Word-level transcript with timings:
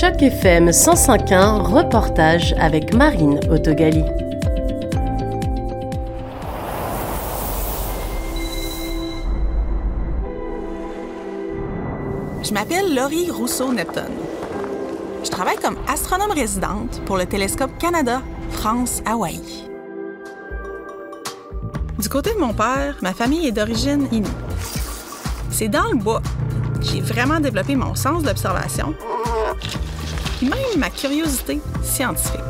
Choc 0.00 0.22
FM 0.22 0.70
105.1, 0.70 1.60
reportage 1.60 2.54
avec 2.58 2.94
Marine 2.94 3.38
Autogali. 3.50 4.02
Je 12.42 12.54
m'appelle 12.54 12.94
Laurie 12.94 13.30
Rousseau-Neptune. 13.30 14.04
Je 15.22 15.28
travaille 15.28 15.56
comme 15.56 15.76
astronome 15.86 16.30
résidente 16.30 17.02
pour 17.04 17.18
le 17.18 17.26
télescope 17.26 17.76
Canada, 17.78 18.22
France, 18.52 19.02
Hawaï. 19.04 19.38
Du 21.98 22.08
côté 22.08 22.32
de 22.32 22.38
mon 22.38 22.54
père, 22.54 22.96
ma 23.02 23.12
famille 23.12 23.46
est 23.46 23.52
d'origine 23.52 24.08
Inuit. 24.12 24.32
C'est 25.50 25.68
dans 25.68 25.90
le 25.92 25.98
bois. 25.98 26.22
J'ai 26.80 27.02
vraiment 27.02 27.38
développé 27.38 27.76
mon 27.76 27.94
sens 27.94 28.22
d'observation 28.22 28.94
ma 30.78 30.90
curiosité 30.90 31.60
scientifique. 31.82 32.40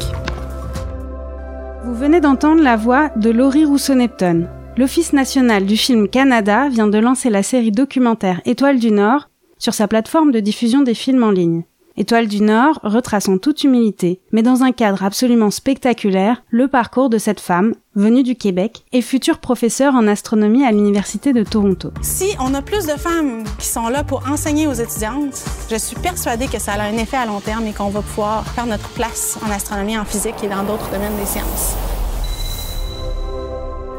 Vous 1.85 1.95
venez 1.95 2.21
d'entendre 2.21 2.63
la 2.63 2.77
voix 2.77 3.11
de 3.16 3.30
Laurie 3.30 3.65
Rousseau-Neptune. 3.65 4.49
L'Office 4.77 5.13
national 5.13 5.66
du 5.66 5.77
film 5.77 6.09
Canada 6.09 6.69
vient 6.69 6.87
de 6.87 6.99
lancer 6.99 7.30
la 7.30 7.43
série 7.43 7.73
documentaire 7.73 8.41
Étoile 8.45 8.79
du 8.79 8.93
Nord 8.93 9.29
sur 9.59 9.75
sa 9.75 9.89
plateforme 9.89 10.30
de 10.30 10.41
diffusion 10.41 10.83
des 10.83 10.95
films 10.95 11.25
en 11.25 11.30
ligne. 11.30 11.65
Étoile 12.01 12.29
du 12.29 12.41
Nord 12.41 12.81
retrace 12.83 13.29
en 13.29 13.37
toute 13.37 13.63
humilité, 13.63 14.23
mais 14.33 14.41
dans 14.41 14.63
un 14.63 14.73
cadre 14.73 15.05
absolument 15.05 15.51
spectaculaire, 15.51 16.43
le 16.49 16.67
parcours 16.67 17.11
de 17.11 17.19
cette 17.19 17.41
femme, 17.41 17.75
venue 17.95 18.23
du 18.23 18.37
Québec, 18.37 18.87
et 18.95 19.03
future 19.03 19.37
professeure 19.37 19.95
en 19.95 20.09
astronomie 20.09 20.65
à 20.65 20.73
l'Université 20.73 21.35
de 21.35 21.45
Toronto. 21.45 21.91
Si 22.01 22.35
on 22.41 22.55
a 22.55 22.63
plus 22.63 22.87
de 22.87 22.93
femmes 22.93 23.45
qui 23.59 23.67
sont 23.67 23.91
là 23.91 24.03
pour 24.03 24.27
enseigner 24.31 24.67
aux 24.67 24.73
étudiantes, 24.73 25.45
je 25.71 25.77
suis 25.77 25.97
persuadée 25.97 26.47
que 26.47 26.59
ça 26.59 26.73
a 26.73 26.85
un 26.85 26.97
effet 26.97 27.19
à 27.19 27.27
long 27.27 27.41
terme 27.41 27.67
et 27.67 27.75
qu'on 27.75 27.91
va 27.91 28.01
pouvoir 28.01 28.46
faire 28.46 28.65
notre 28.65 28.89
place 28.95 29.39
en 29.46 29.51
astronomie, 29.51 29.99
en 29.99 30.07
physique 30.07 30.43
et 30.43 30.49
dans 30.49 30.65
d'autres 30.65 30.91
domaines 30.91 31.19
des 31.21 31.27
sciences. 31.27 31.77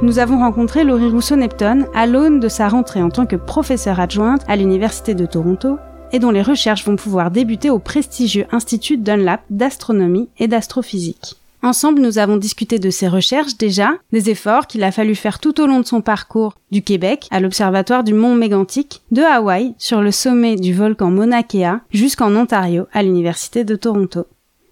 Nous 0.01 0.17
avons 0.17 0.39
rencontré 0.39 0.83
Laurie 0.83 1.11
Rousseau-Neptune 1.11 1.85
à 1.93 2.07
l'aune 2.07 2.39
de 2.39 2.47
sa 2.47 2.67
rentrée 2.67 3.03
en 3.03 3.11
tant 3.11 3.27
que 3.27 3.35
professeure 3.35 3.99
adjointe 3.99 4.41
à 4.47 4.55
l'Université 4.55 5.13
de 5.13 5.27
Toronto 5.27 5.77
et 6.11 6.19
dont 6.19 6.31
les 6.31 6.41
recherches 6.41 6.85
vont 6.85 6.95
pouvoir 6.95 7.31
débuter 7.31 7.69
au 7.69 7.79
prestigieux 7.79 8.45
Institut 8.51 8.97
Dunlap 8.97 9.41
d'astronomie 9.49 10.29
et 10.39 10.47
d'astrophysique. 10.47 11.35
Ensemble, 11.63 12.01
nous 12.01 12.17
avons 12.17 12.37
discuté 12.37 12.79
de 12.79 12.89
ses 12.89 13.07
recherches 13.07 13.55
déjà, 13.55 13.91
des 14.11 14.31
efforts 14.31 14.65
qu'il 14.65 14.83
a 14.83 14.91
fallu 14.91 15.13
faire 15.13 15.39
tout 15.39 15.61
au 15.61 15.67
long 15.67 15.79
de 15.79 15.85
son 15.85 16.01
parcours 16.01 16.55
du 16.71 16.81
Québec 16.81 17.27
à 17.29 17.39
l'observatoire 17.39 18.03
du 18.03 18.15
Mont 18.15 18.33
Mégantic, 18.33 19.01
de 19.11 19.21
Hawaï 19.21 19.75
sur 19.77 20.01
le 20.01 20.11
sommet 20.11 20.55
du 20.55 20.73
volcan 20.73 21.11
Mauna 21.11 21.43
Kea 21.43 21.81
jusqu'en 21.91 22.35
Ontario 22.35 22.87
à 22.93 23.03
l'Université 23.03 23.63
de 23.63 23.75
Toronto. 23.75 24.25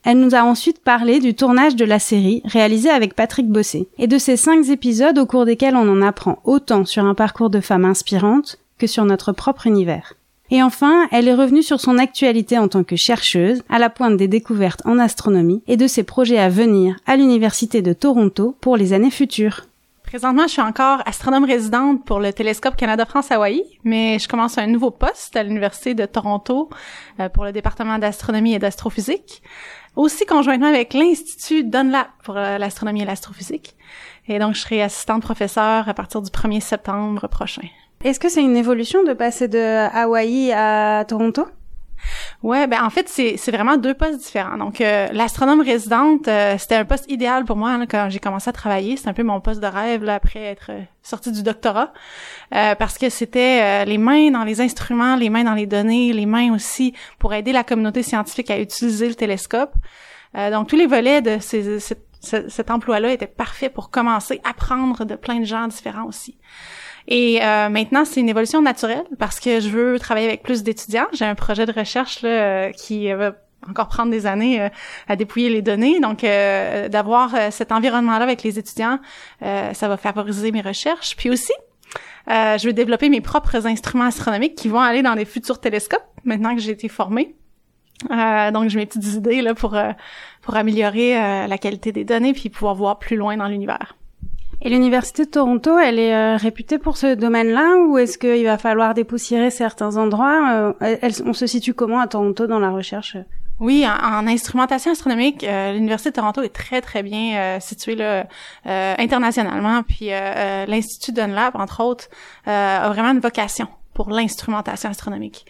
Elle 0.04 0.20
nous 0.20 0.34
a 0.34 0.42
ensuite 0.42 0.80
parlé 0.80 1.20
du 1.20 1.36
tournage 1.36 1.76
de 1.76 1.86
la 1.86 2.00
série 2.00 2.42
réalisée 2.46 2.90
avec 2.90 3.14
Patrick 3.14 3.48
Bossé 3.48 3.88
et 4.00 4.08
de 4.08 4.18
ces 4.18 4.38
cinq 4.38 4.68
épisodes 4.70 5.20
au 5.20 5.28
cours 5.28 5.46
desquels 5.46 5.76
on 5.76 5.90
en 5.90 6.02
apprend 6.02 6.40
autant 6.44 6.86
sur 6.86 7.06
un 7.06 7.14
parcours 7.14 7.52
de 7.52 7.60
femme 7.60 7.86
inspirante 7.86 8.58
que 8.80 8.88
sur 8.88 9.06
notre 9.06 9.32
propre 9.32 9.68
univers. 9.68 10.16
Et 10.52 10.64
enfin, 10.64 11.08
elle 11.12 11.28
est 11.28 11.36
revenue 11.36 11.62
sur 11.62 11.80
son 11.80 11.98
actualité 12.00 12.58
en 12.58 12.68
tant 12.68 12.84
que 12.84 12.96
chercheuse, 12.96 13.62
à 13.70 13.78
la 13.78 13.90
pointe 13.90 14.18
des 14.18 14.28
découvertes 14.28 14.82
en 14.86 14.98
astronomie 14.98 15.62
et 15.68 15.78
de 15.78 15.86
ses 15.86 16.04
projets 16.04 16.40
à 16.40 16.50
venir 16.50 16.98
à 17.06 17.16
l'Université 17.16 17.82
de 17.82 17.94
Toronto 17.94 18.58
pour 18.60 18.76
les 18.76 18.94
années 18.94 19.12
futures. 19.12 19.66
Présentement, 20.10 20.48
je 20.48 20.54
suis 20.54 20.62
encore 20.62 21.04
astronome 21.06 21.46
résidente 21.46 22.04
pour 22.04 22.20
le 22.20 22.34
télescope 22.34 22.76
Canada-France-Hawaï, 22.76 23.64
mais 23.84 24.18
je 24.18 24.28
commence 24.28 24.58
un 24.58 24.66
nouveau 24.66 24.90
poste 24.90 25.36
à 25.36 25.44
l'Université 25.44 25.94
de 25.94 26.08
Toronto 26.08 26.72
euh, 27.20 27.30
pour 27.30 27.46
le 27.46 27.52
département 27.52 28.00
d'astronomie 28.00 28.56
et 28.56 28.60
d'astrophysique, 28.60 29.44
aussi 29.96 30.26
conjointement 30.26 30.70
avec 30.70 30.96
l'Institut 30.96 31.64
Dunlap 31.64 32.08
pour 32.24 32.38
euh, 32.38 32.58
l'astronomie 32.58 33.04
et 33.04 33.06
l'astrophysique. 33.06 33.76
Et 34.28 34.40
donc, 34.40 34.56
je 34.56 34.62
serai 34.62 34.82
assistante 34.82 35.22
professeure 35.22 35.88
à 35.88 35.94
partir 35.94 36.24
du 36.24 36.32
1er 36.32 36.60
septembre 36.60 37.28
prochain. 37.28 37.68
Est-ce 38.04 38.20
que 38.20 38.30
c'est 38.30 38.42
une 38.42 38.56
évolution 38.56 39.04
de 39.04 39.12
passer 39.12 39.50
de 39.50 39.60
Hawaï 39.94 40.54
à 40.54 41.04
Toronto? 41.06 41.46
Ouais, 42.44 42.66
ben 42.66 42.82
en 42.82 42.90
fait 42.90 43.10
c'est 43.10 43.36
c'est 43.36 43.52
vraiment 43.52 43.76
deux 43.76 43.94
postes 43.94 44.20
différents. 44.20 44.56
Donc 44.56 44.80
euh, 44.80 45.10
l'astronome 45.12 45.60
résidente, 45.60 46.30
euh, 46.30 46.58
c'était 46.58 46.76
un 46.76 46.86
poste 46.86 47.12
idéal 47.12 47.44
pour 47.44 47.58
moi 47.58 47.78
quand 47.90 48.08
j'ai 48.10 48.20
commencé 48.20 48.50
à 48.50 48.54
travailler. 48.54 48.96
C'est 48.96 49.10
un 49.10 49.14
peu 49.14 49.24
mon 49.24 49.42
poste 49.42 49.60
de 49.60 49.68
rêve 49.68 50.06
là, 50.06 50.16
après 50.16 50.40
être 50.40 50.72
sortie 51.04 51.34
du 51.34 51.44
doctorat, 51.44 51.92
euh, 52.56 52.74
parce 52.76 52.98
que 52.98 53.10
c'était 53.10 53.84
les 53.84 53.98
mains 53.98 54.32
dans 54.32 54.46
les 54.46 54.62
instruments, 54.62 55.18
les 55.18 55.30
mains 55.30 55.44
dans 55.44 55.56
les 55.56 55.66
données, 55.66 56.14
les 56.14 56.26
mains 56.26 56.54
aussi 56.54 56.94
pour 57.20 57.34
aider 57.34 57.52
la 57.52 57.66
communauté 57.66 58.02
scientifique 58.02 58.50
à 58.50 58.60
utiliser 58.60 59.10
le 59.10 59.16
télescope. 59.16 59.74
donc 60.36 60.70
tous 60.70 60.78
les 60.78 60.88
volets 60.88 61.22
de 61.22 61.38
cet 62.22 62.72
emploi-là 62.72 63.12
étaient 63.12 63.28
parfaits 63.28 63.74
pour 63.74 63.90
commencer 63.90 64.40
à 64.46 64.52
apprendre 64.52 65.04
de 65.04 65.16
plein 65.16 65.40
de 65.42 65.46
gens 65.46 65.68
différents 65.68 66.06
aussi. 66.06 66.38
Et 67.08 67.44
euh, 67.44 67.70
maintenant, 67.70 68.06
c'est 68.06 68.20
une 68.20 68.30
évolution 68.30 68.62
naturelle 68.62 69.06
parce 69.18 69.40
que 69.40 69.60
je 69.60 69.70
veux 69.70 70.00
travailler 70.00 70.28
avec 70.28 70.44
plus 70.44 70.64
d'étudiants. 70.64 71.08
J'ai 71.14 71.26
un 71.26 71.36
projet 71.36 71.66
de 71.66 71.72
recherche 71.72 72.22
là, 72.22 72.30
euh, 72.30 72.72
qui 72.72 73.12
va 73.12 73.34
encore 73.70 73.88
prendre 73.88 74.12
des 74.12 74.26
années 74.26 74.62
euh, 74.62 74.70
à 75.08 75.16
dépouiller 75.16 75.50
les 75.50 75.62
données. 75.62 76.00
Donc, 76.00 76.22
d'avoir 76.22 77.36
cet 77.52 77.72
environnement-là 77.72 78.24
avec 78.24 78.44
les 78.44 78.60
étudiants, 78.60 79.00
ça 79.42 79.88
va 79.88 79.98
favoriser 79.98 80.52
mes 80.52 80.62
recherches. 80.62 81.16
Puis 81.16 81.30
aussi, 81.30 81.54
je 82.28 82.66
veux 82.66 82.74
développer 82.74 83.10
mes 83.10 83.22
propres 83.22 83.68
instruments 83.68 84.06
astronomiques 84.06 84.56
qui 84.56 84.68
vont 84.68 84.80
aller 84.80 85.02
dans 85.02 85.16
les 85.16 85.26
futurs 85.26 85.60
télescopes 85.60 86.06
maintenant 86.24 86.56
que 86.56 86.62
j'ai 86.62 86.72
été 86.72 86.88
formée. 86.90 87.36
donc, 88.10 88.70
j'ai 88.70 88.78
mes 88.78 88.86
petites 88.86 89.14
idées 89.14 89.42
là 89.42 89.54
pour 89.54 89.78
pour 90.42 90.56
améliorer 90.56 91.16
la 91.48 91.58
qualité 91.58 91.92
des 91.92 92.06
données 92.06 92.34
puis 92.34 92.50
pouvoir 92.50 92.76
voir 92.76 93.00
plus 93.00 93.18
loin 93.18 93.36
dans 93.36 93.48
l'univers. 93.48 93.96
Et 94.62 94.70
l'université 94.70 95.26
de 95.26 95.30
Toronto, 95.30 95.78
elle 95.78 96.00
est 96.00 96.14
euh, 96.14 96.36
réputée 96.36 96.80
pour 96.80 96.98
ce 96.98 97.16
domaine-là 97.16 97.78
ou 97.88 97.98
est-ce 97.98 98.18
qu'il 98.18 98.44
va 98.44 98.58
falloir 98.58 98.94
dépoussiérer 98.94 99.52
certains 99.52 99.96
endroits 99.96 100.74
euh, 100.82 101.10
On 101.26 101.34
se 101.34 101.48
situe 101.48 101.74
comment 101.74 102.02
à 102.02 102.08
Toronto 102.08 102.46
dans 102.46 102.60
la 102.60 102.70
recherche? 102.70 103.16
Oui, 103.62 103.86
en, 103.88 104.28
instrumentation 104.28 104.92
astronomique, 104.92 105.46
euh, 105.46 105.74
l'université 105.74 106.10
de 106.12 106.16
Toronto 106.16 106.42
est 106.42 106.54
très 106.54 106.82
très 106.82 107.04
bien 107.04 107.60
située 107.60 107.96
là, 107.96 108.26
internationalement. 108.66 109.84
Puis 109.84 110.10
l'institut 110.10 111.12
Dunlap, 111.12 111.56
entre 111.56 111.84
autres, 111.84 112.08
a 112.46 112.90
vraiment 112.90 113.12
une 113.12 113.20
vocation 113.20 113.68
pour 113.94 114.12
l'instrumentation 114.12 114.90
astronomique. 114.90 115.46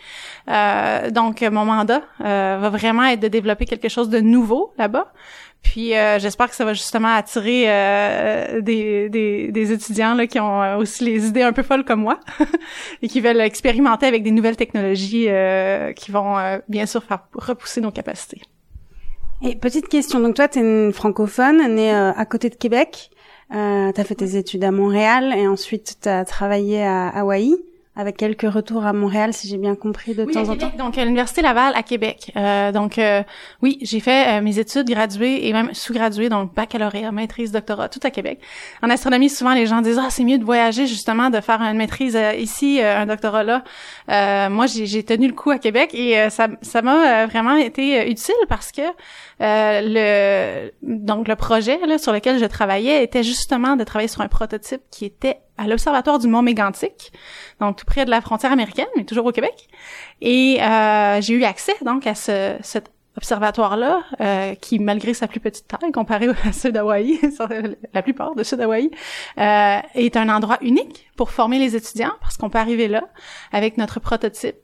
donc, 0.47 1.41
mon 1.43 1.65
mandat 1.65 2.01
va 2.19 2.69
vraiment 2.69 3.05
être 3.05 3.19
de 3.19 3.27
développer 3.27 3.65
quelque 3.65 3.89
chose 3.89 4.09
de 4.09 4.19
nouveau 4.19 4.73
là-bas. 4.79 5.13
Puis 5.63 5.95
euh, 5.95 6.17
j'espère 6.19 6.49
que 6.49 6.55
ça 6.55 6.65
va 6.65 6.73
justement 6.73 7.13
attirer 7.13 7.65
euh, 7.67 8.61
des, 8.61 9.09
des, 9.09 9.51
des, 9.51 9.71
étudiants 9.71 10.15
là, 10.15 10.25
qui 10.25 10.39
ont 10.39 10.63
euh, 10.63 10.77
aussi 10.77 11.03
les 11.03 11.27
idées 11.27 11.43
un 11.43 11.53
peu 11.53 11.63
folles 11.63 11.85
comme 11.85 12.01
moi 12.01 12.19
et 13.01 13.07
qui 13.07 13.21
veulent 13.21 13.41
expérimenter 13.41 14.07
avec 14.07 14.23
des 14.23 14.31
nouvelles 14.31 14.55
technologies 14.55 15.27
qui 15.95 16.11
vont 16.11 16.59
bien 16.67 16.85
sûr 16.85 17.03
faire 17.03 17.27
repousser 17.33 17.81
nos 17.81 17.91
capacités. 17.91 18.41
Et 19.41 19.55
petite 19.55 19.87
question, 19.87 20.19
donc 20.19 20.35
toi 20.35 20.47
tu 20.47 20.59
es 20.59 20.61
une 20.61 20.91
francophone, 20.91 21.75
née 21.75 21.91
à 21.91 22.25
côté 22.25 22.49
de 22.49 22.55
Québec, 22.55 23.11
euh, 23.53 23.91
tu 23.91 23.99
as 23.99 24.03
fait 24.03 24.15
tes 24.15 24.35
études 24.35 24.63
à 24.63 24.71
Montréal 24.71 25.33
et 25.35 25.47
ensuite 25.47 25.97
tu 26.01 26.09
as 26.09 26.23
travaillé 26.23 26.83
à 26.83 27.07
Hawaï 27.09 27.55
avec 27.99 28.15
quelques 28.15 28.49
retours 28.49 28.85
à 28.85 28.93
Montréal, 28.93 29.33
si 29.33 29.49
j'ai 29.49 29.57
bien 29.57 29.75
compris 29.75 30.15
de 30.15 30.23
temps 30.23 30.47
en 30.47 30.55
temps. 30.55 30.71
Donc 30.77 30.97
à 30.97 31.03
l'université 31.03 31.41
Laval 31.41 31.73
à 31.75 31.83
Québec. 31.83 32.31
Euh, 32.37 32.71
donc 32.71 32.97
euh, 32.97 33.23
oui, 33.61 33.77
j'ai 33.81 33.99
fait 33.99 34.39
euh, 34.39 34.41
mes 34.41 34.57
études 34.57 34.87
graduées 34.87 35.45
et 35.45 35.51
même 35.51 35.73
sous-graduées, 35.73 36.29
donc 36.29 36.53
baccalauréat, 36.55 37.11
maîtrise, 37.11 37.51
doctorat, 37.51 37.89
tout 37.89 37.99
à 38.03 38.09
Québec. 38.09 38.39
En 38.81 38.89
astronomie, 38.89 39.29
souvent 39.29 39.53
les 39.53 39.65
gens 39.65 39.81
disent 39.81 39.99
ah 40.01 40.07
c'est 40.09 40.23
mieux 40.23 40.37
de 40.37 40.45
voyager 40.45 40.87
justement, 40.87 41.29
de 41.29 41.41
faire 41.41 41.61
une 41.61 41.75
maîtrise 41.75 42.17
ici, 42.37 42.79
un 42.81 43.05
doctorat 43.05 43.43
là. 43.43 44.49
moi 44.49 44.65
j'ai 44.67 45.03
tenu 45.03 45.27
le 45.27 45.33
coup 45.33 45.51
à 45.51 45.57
Québec 45.57 45.93
et 45.93 46.29
ça 46.29 46.47
ça 46.61 46.81
m'a 46.81 47.25
vraiment 47.25 47.57
été 47.57 48.09
utile 48.09 48.33
parce 48.47 48.71
que 48.71 48.81
le 49.41 50.71
donc 50.81 51.27
le 51.27 51.35
projet 51.35 51.79
là, 51.85 51.97
sur 51.97 52.13
lequel 52.13 52.39
je 52.39 52.45
travaillais 52.45 53.03
était 53.03 53.23
justement 53.23 53.75
de 53.75 53.83
travailler 53.83 54.07
sur 54.07 54.21
un 54.21 54.29
prototype 54.29 54.81
qui 54.89 55.03
était 55.03 55.39
à 55.59 55.67
l'observatoire 55.67 56.19
du 56.19 56.27
Mont 56.27 56.41
Mégantic, 56.41 57.11
donc 57.59 57.75
tout 57.75 57.85
près 57.85 58.05
de 58.05 58.09
la 58.09 58.21
frontière 58.21 58.51
américaine, 58.51 58.87
mais 58.95 59.03
toujours 59.03 59.25
au 59.25 59.31
Québec. 59.31 59.67
Et 60.21 60.61
euh, 60.61 61.19
j'ai 61.21 61.33
eu 61.33 61.43
accès 61.43 61.75
donc 61.83 62.07
à 62.07 62.15
ce, 62.15 62.55
cet 62.61 62.91
observatoire-là, 63.17 64.01
euh, 64.21 64.55
qui 64.55 64.79
malgré 64.79 65.13
sa 65.13 65.27
plus 65.27 65.41
petite 65.41 65.67
taille 65.67 65.91
comparé 65.91 66.29
à 66.29 66.51
ceux 66.53 66.71
d'Hawaï, 66.71 67.19
la 67.93 68.01
plupart 68.01 68.35
de 68.35 68.43
ceux 68.43 68.55
d'Hawaï, 68.55 68.89
euh, 69.37 69.79
est 69.95 70.15
un 70.15 70.29
endroit 70.29 70.57
unique 70.61 71.09
pour 71.17 71.31
former 71.31 71.59
les 71.59 71.75
étudiants 71.75 72.13
parce 72.21 72.37
qu'on 72.37 72.49
peut 72.49 72.59
arriver 72.59 72.87
là 72.87 73.03
avec 73.51 73.77
notre 73.77 73.99
prototype 73.99 74.55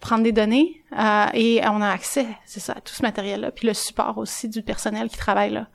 prendre 0.00 0.24
des 0.24 0.32
données 0.32 0.82
euh, 0.98 1.26
et 1.34 1.60
on 1.66 1.80
a 1.80 1.88
accès, 1.88 2.26
c'est 2.44 2.60
ça, 2.60 2.72
à 2.72 2.80
tout 2.80 2.94
ce 2.94 3.02
matériel-là, 3.02 3.52
puis 3.52 3.68
le 3.68 3.74
support 3.74 4.18
aussi 4.18 4.48
du 4.48 4.62
personnel 4.62 5.08
qui 5.08 5.16
travaille 5.16 5.50
là. 5.50 5.68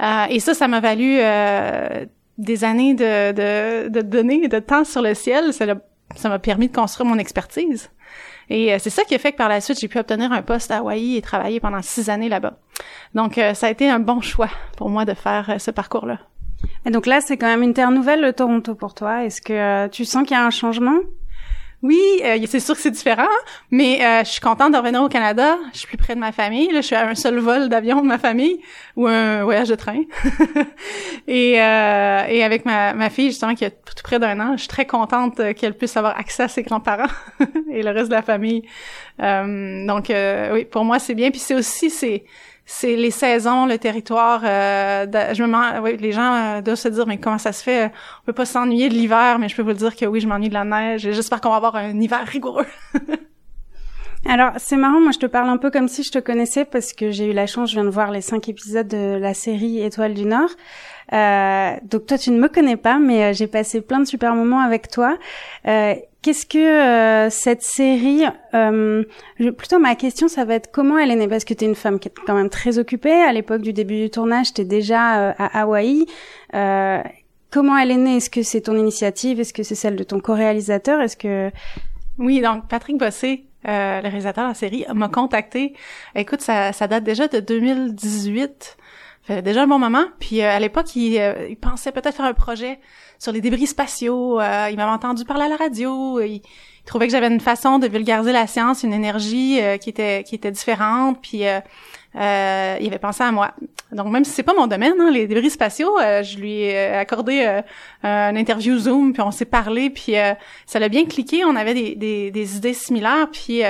Euh, 0.00 0.26
et 0.30 0.40
ça, 0.40 0.54
ça 0.54 0.68
m'a 0.68 0.80
valu 0.80 1.18
euh, 1.20 2.06
des 2.38 2.64
années 2.64 2.94
de, 2.94 3.32
de, 3.32 3.88
de 3.88 4.00
données 4.00 4.44
et 4.44 4.48
de 4.48 4.58
temps 4.58 4.84
sur 4.84 5.02
le 5.02 5.14
ciel, 5.14 5.52
ça 5.52 6.28
m'a 6.28 6.38
permis 6.38 6.68
de 6.68 6.74
construire 6.74 7.08
mon 7.08 7.18
expertise. 7.18 7.90
Et 8.48 8.78
c'est 8.78 8.90
ça 8.90 9.04
qui 9.04 9.14
a 9.14 9.18
fait 9.18 9.32
que 9.32 9.36
par 9.36 9.50
la 9.50 9.60
suite, 9.60 9.78
j'ai 9.78 9.88
pu 9.88 9.98
obtenir 9.98 10.32
un 10.32 10.40
poste 10.40 10.70
à 10.70 10.78
Hawaï 10.78 11.16
et 11.16 11.22
travailler 11.22 11.60
pendant 11.60 11.82
six 11.82 12.08
années 12.08 12.30
là-bas. 12.30 12.54
Donc, 13.14 13.38
ça 13.52 13.66
a 13.66 13.70
été 13.70 13.90
un 13.90 13.98
bon 13.98 14.22
choix 14.22 14.48
pour 14.78 14.88
moi 14.88 15.04
de 15.04 15.12
faire 15.12 15.56
ce 15.58 15.70
parcours-là. 15.70 16.18
Et 16.86 16.90
donc 16.90 17.06
là, 17.06 17.20
c'est 17.20 17.36
quand 17.36 17.46
même 17.46 17.62
une 17.62 17.74
terre 17.74 17.90
nouvelle, 17.90 18.22
le 18.22 18.32
Toronto, 18.32 18.74
pour 18.74 18.94
toi. 18.94 19.24
Est-ce 19.24 19.42
que 19.42 19.88
tu 19.88 20.06
sens 20.06 20.22
qu'il 20.22 20.36
y 20.36 20.40
a 20.40 20.46
un 20.46 20.50
changement? 20.50 20.96
Oui, 21.82 22.20
euh, 22.24 22.38
c'est 22.46 22.58
sûr 22.58 22.74
que 22.74 22.80
c'est 22.80 22.90
différent, 22.90 23.28
mais 23.70 24.04
euh, 24.04 24.24
je 24.24 24.30
suis 24.30 24.40
contente 24.40 24.72
de 24.72 24.78
revenir 24.78 25.00
au 25.00 25.08
Canada. 25.08 25.56
Je 25.72 25.78
suis 25.78 25.86
plus 25.86 25.96
près 25.96 26.16
de 26.16 26.20
ma 26.20 26.32
famille. 26.32 26.72
Là, 26.72 26.80
je 26.80 26.86
suis 26.86 26.96
à 26.96 27.06
un 27.06 27.14
seul 27.14 27.38
vol 27.38 27.68
d'avion 27.68 28.02
de 28.02 28.06
ma 28.06 28.18
famille 28.18 28.60
ou 28.96 29.06
un 29.06 29.44
voyage 29.44 29.68
de 29.68 29.76
train. 29.76 30.00
et, 31.28 31.60
euh, 31.60 32.24
et 32.28 32.42
avec 32.42 32.64
ma, 32.64 33.10
fille, 33.10 33.28
justement, 33.28 33.54
qui 33.54 33.64
a 33.64 33.70
tout 33.70 33.94
près 34.02 34.18
d'un 34.18 34.40
an, 34.40 34.52
je 34.56 34.62
suis 34.62 34.68
très 34.68 34.86
contente 34.86 35.40
qu'elle 35.54 35.74
puisse 35.74 35.96
avoir 35.96 36.18
accès 36.18 36.42
à 36.42 36.48
ses 36.48 36.64
grands-parents 36.64 37.12
et 37.70 37.84
le 37.84 37.90
reste 37.90 38.08
de 38.08 38.14
la 38.14 38.22
famille. 38.22 38.62
donc, 39.20 40.12
oui, 40.52 40.64
pour 40.64 40.84
moi, 40.84 40.98
c'est 40.98 41.14
bien. 41.14 41.30
Puis 41.30 41.40
c'est 41.40 41.54
aussi, 41.54 41.90
c'est 41.90 42.24
c'est 42.70 42.96
les 42.96 43.10
saisons, 43.10 43.64
le 43.64 43.78
territoire. 43.78 44.42
Euh, 44.44 45.06
je 45.32 45.42
me 45.42 45.80
oui, 45.80 45.96
les 45.96 46.12
gens 46.12 46.34
euh, 46.34 46.60
doivent 46.60 46.76
se 46.76 46.88
dire 46.88 47.06
mais 47.06 47.16
comment 47.16 47.38
ça 47.38 47.50
se 47.52 47.62
fait? 47.62 47.86
On 47.86 48.26
peut 48.26 48.34
pas 48.34 48.44
s'ennuyer 48.44 48.90
de 48.90 48.94
l'hiver, 48.94 49.38
mais 49.38 49.48
je 49.48 49.56
peux 49.56 49.62
vous 49.62 49.72
dire 49.72 49.96
que 49.96 50.04
oui, 50.04 50.20
je 50.20 50.28
m'ennuie 50.28 50.50
de 50.50 50.54
la 50.54 50.64
neige. 50.64 51.00
J'espère 51.00 51.40
qu'on 51.40 51.48
va 51.48 51.56
avoir 51.56 51.76
un 51.76 51.98
hiver 51.98 52.26
rigoureux. 52.26 52.66
Alors 54.26 54.52
c'est 54.56 54.76
marrant, 54.76 55.00
moi 55.00 55.12
je 55.12 55.18
te 55.18 55.26
parle 55.26 55.48
un 55.48 55.56
peu 55.56 55.70
comme 55.70 55.88
si 55.88 56.02
je 56.02 56.10
te 56.10 56.18
connaissais 56.18 56.64
parce 56.64 56.92
que 56.92 57.10
j'ai 57.10 57.30
eu 57.30 57.32
la 57.32 57.46
chance, 57.46 57.70
je 57.70 57.76
viens 57.76 57.84
de 57.84 57.90
voir 57.90 58.10
les 58.10 58.20
cinq 58.20 58.48
épisodes 58.48 58.88
de 58.88 59.16
la 59.16 59.32
série 59.32 59.80
Étoile 59.80 60.14
du 60.14 60.24
Nord. 60.24 60.50
Euh, 61.12 61.72
donc 61.84 62.06
toi 62.06 62.18
tu 62.18 62.30
ne 62.32 62.38
me 62.38 62.48
connais 62.48 62.76
pas, 62.76 62.98
mais 62.98 63.24
euh, 63.24 63.32
j'ai 63.32 63.46
passé 63.46 63.80
plein 63.80 64.00
de 64.00 64.06
super 64.06 64.34
moments 64.34 64.60
avec 64.60 64.88
toi. 64.90 65.16
Euh, 65.66 65.94
Qu'est-ce 66.20 66.46
que 66.46 66.58
euh, 66.58 67.30
cette 67.30 67.62
série 67.62 68.24
euh, 68.52 69.04
Plutôt 69.56 69.78
ma 69.78 69.94
question, 69.94 70.26
ça 70.26 70.44
va 70.44 70.54
être 70.56 70.72
comment 70.72 70.98
elle 70.98 71.12
est 71.12 71.16
née? 71.16 71.28
Parce 71.28 71.44
que 71.44 71.54
tu 71.54 71.64
es 71.64 71.68
une 71.68 71.76
femme 71.76 72.00
qui 72.00 72.08
est 72.08 72.14
quand 72.26 72.34
même 72.34 72.50
très 72.50 72.78
occupée. 72.78 73.12
À 73.12 73.32
l'époque 73.32 73.62
du 73.62 73.72
début 73.72 74.00
du 74.00 74.10
tournage, 74.10 74.52
tu 74.52 74.64
déjà 74.64 75.30
à 75.30 75.60
Hawaï. 75.60 76.06
comment 76.50 77.78
elle 77.78 77.92
est 77.92 77.96
née? 77.96 78.16
Est-ce 78.16 78.30
que 78.30 78.42
c'est 78.42 78.62
ton 78.62 78.76
initiative? 78.76 79.38
Est-ce 79.38 79.52
que 79.52 79.62
c'est 79.62 79.76
celle 79.76 79.94
de 79.94 80.02
ton 80.02 80.18
co-réalisateur? 80.18 81.00
Est-ce 81.00 81.16
que 81.16 81.52
oui, 82.18 82.40
donc 82.40 82.66
Patrick 82.66 82.98
Bossé, 82.98 83.44
le 83.64 84.02
réalisateur 84.02 84.44
de 84.44 84.50
la 84.50 84.54
série, 84.54 84.84
m'a 84.94 85.08
contacté. 85.08 85.74
Écoute, 86.14 86.40
ça, 86.40 86.72
ça 86.72 86.86
date 86.86 87.04
déjà 87.04 87.28
de 87.28 87.40
2018 87.40 88.76
fait 89.28 89.42
déjà 89.42 89.62
un 89.62 89.66
bon 89.66 89.78
moment. 89.78 90.04
Puis 90.18 90.42
euh, 90.42 90.50
à 90.50 90.58
l'époque, 90.58 90.96
il, 90.96 91.18
euh, 91.18 91.48
il, 91.48 91.56
pensait 91.56 91.92
peut-être 91.92 92.16
faire 92.16 92.26
un 92.26 92.34
projet 92.34 92.80
sur 93.18 93.32
les 93.32 93.40
débris 93.40 93.66
spatiaux. 93.66 94.40
Euh, 94.40 94.68
il 94.70 94.76
m'avait 94.76 94.90
entendu 94.90 95.24
parler 95.24 95.44
à 95.44 95.48
la 95.48 95.56
radio. 95.56 96.20
Il, 96.20 96.40
trouvait 96.86 97.06
que 97.06 97.12
j'avais 97.12 97.28
une 97.28 97.40
façon 97.40 97.78
de 97.78 97.86
vulgariser 97.86 98.32
la 98.32 98.46
science, 98.46 98.82
une 98.82 98.94
énergie 98.94 99.60
qui 99.82 99.90
était 99.90 100.24
qui 100.24 100.34
était 100.34 100.50
différente. 100.50 101.20
Puis 101.20 101.40
il 101.40 101.46
avait 102.16 102.98
pensé 102.98 103.22
à 103.22 103.30
moi. 103.30 103.52
Donc 103.92 104.08
même 104.08 104.24
si 104.24 104.32
c'est 104.32 104.42
pas 104.42 104.54
mon 104.54 104.66
domaine, 104.66 104.94
hein, 105.00 105.10
les 105.10 105.26
débris 105.26 105.50
spatiaux, 105.50 105.96
je 105.98 106.36
lui 106.38 106.62
ai 106.62 106.88
accordé 106.88 107.62
un 108.02 108.36
interview 108.36 108.76
Zoom, 108.78 109.12
puis 109.12 109.22
on 109.22 109.30
s'est 109.30 109.46
parlé, 109.46 109.88
puis 109.88 110.14
ça 110.66 110.78
l'a 110.78 110.88
bien 110.88 111.06
cliqué. 111.06 111.44
On 111.44 111.56
avait 111.56 111.74
des, 111.74 112.56
idées 112.56 112.74
similaires, 112.74 113.28
puis 113.32 113.62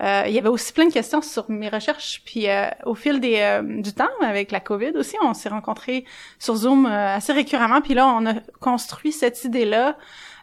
euh, 0.00 0.24
il 0.26 0.32
y 0.32 0.38
avait 0.38 0.48
aussi 0.48 0.72
plein 0.72 0.86
de 0.86 0.92
questions 0.92 1.22
sur 1.22 1.50
mes 1.50 1.68
recherches. 1.68 2.22
Puis 2.24 2.48
euh, 2.48 2.68
au 2.84 2.94
fil 2.94 3.20
des, 3.20 3.38
euh, 3.38 3.62
du 3.62 3.92
temps, 3.92 4.08
avec 4.22 4.50
la 4.50 4.60
COVID 4.60 4.92
aussi, 4.96 5.16
on 5.22 5.34
s'est 5.34 5.48
rencontrés 5.48 6.04
sur 6.38 6.56
Zoom 6.56 6.86
assez 6.86 7.32
récurremment. 7.32 7.80
Puis 7.80 7.94
là, 7.94 8.08
on 8.08 8.26
a 8.26 8.34
construit 8.60 9.12
cette 9.12 9.44
idée-là. 9.44 9.96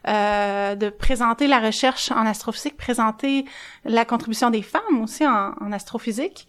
de 0.06 0.90
présenter 0.90 1.48
la 1.48 1.60
recherche 1.60 2.12
en 2.12 2.26
astrophysique, 2.26 2.78
présenter 2.78 3.46
la 3.84 4.06
contribution 4.06 4.50
des 4.50 4.62
femmes 4.62 5.02
aussi 5.04 5.26
en 5.28 5.72
astrophysique. 5.72 6.48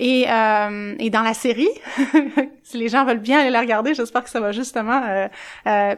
Et, 0.00 0.22
et 0.22 1.10
dans 1.10 1.22
la 1.22 1.34
série, 1.34 1.68
si 2.62 2.78
les 2.78 2.88
gens 2.88 3.04
veulent 3.04 3.18
bien 3.18 3.40
aller 3.40 3.50
la 3.50 3.60
regarder, 3.60 3.94
j'espère 3.94 4.22
que 4.22 4.30
ça 4.30 4.38
va 4.38 4.52
justement 4.52 5.28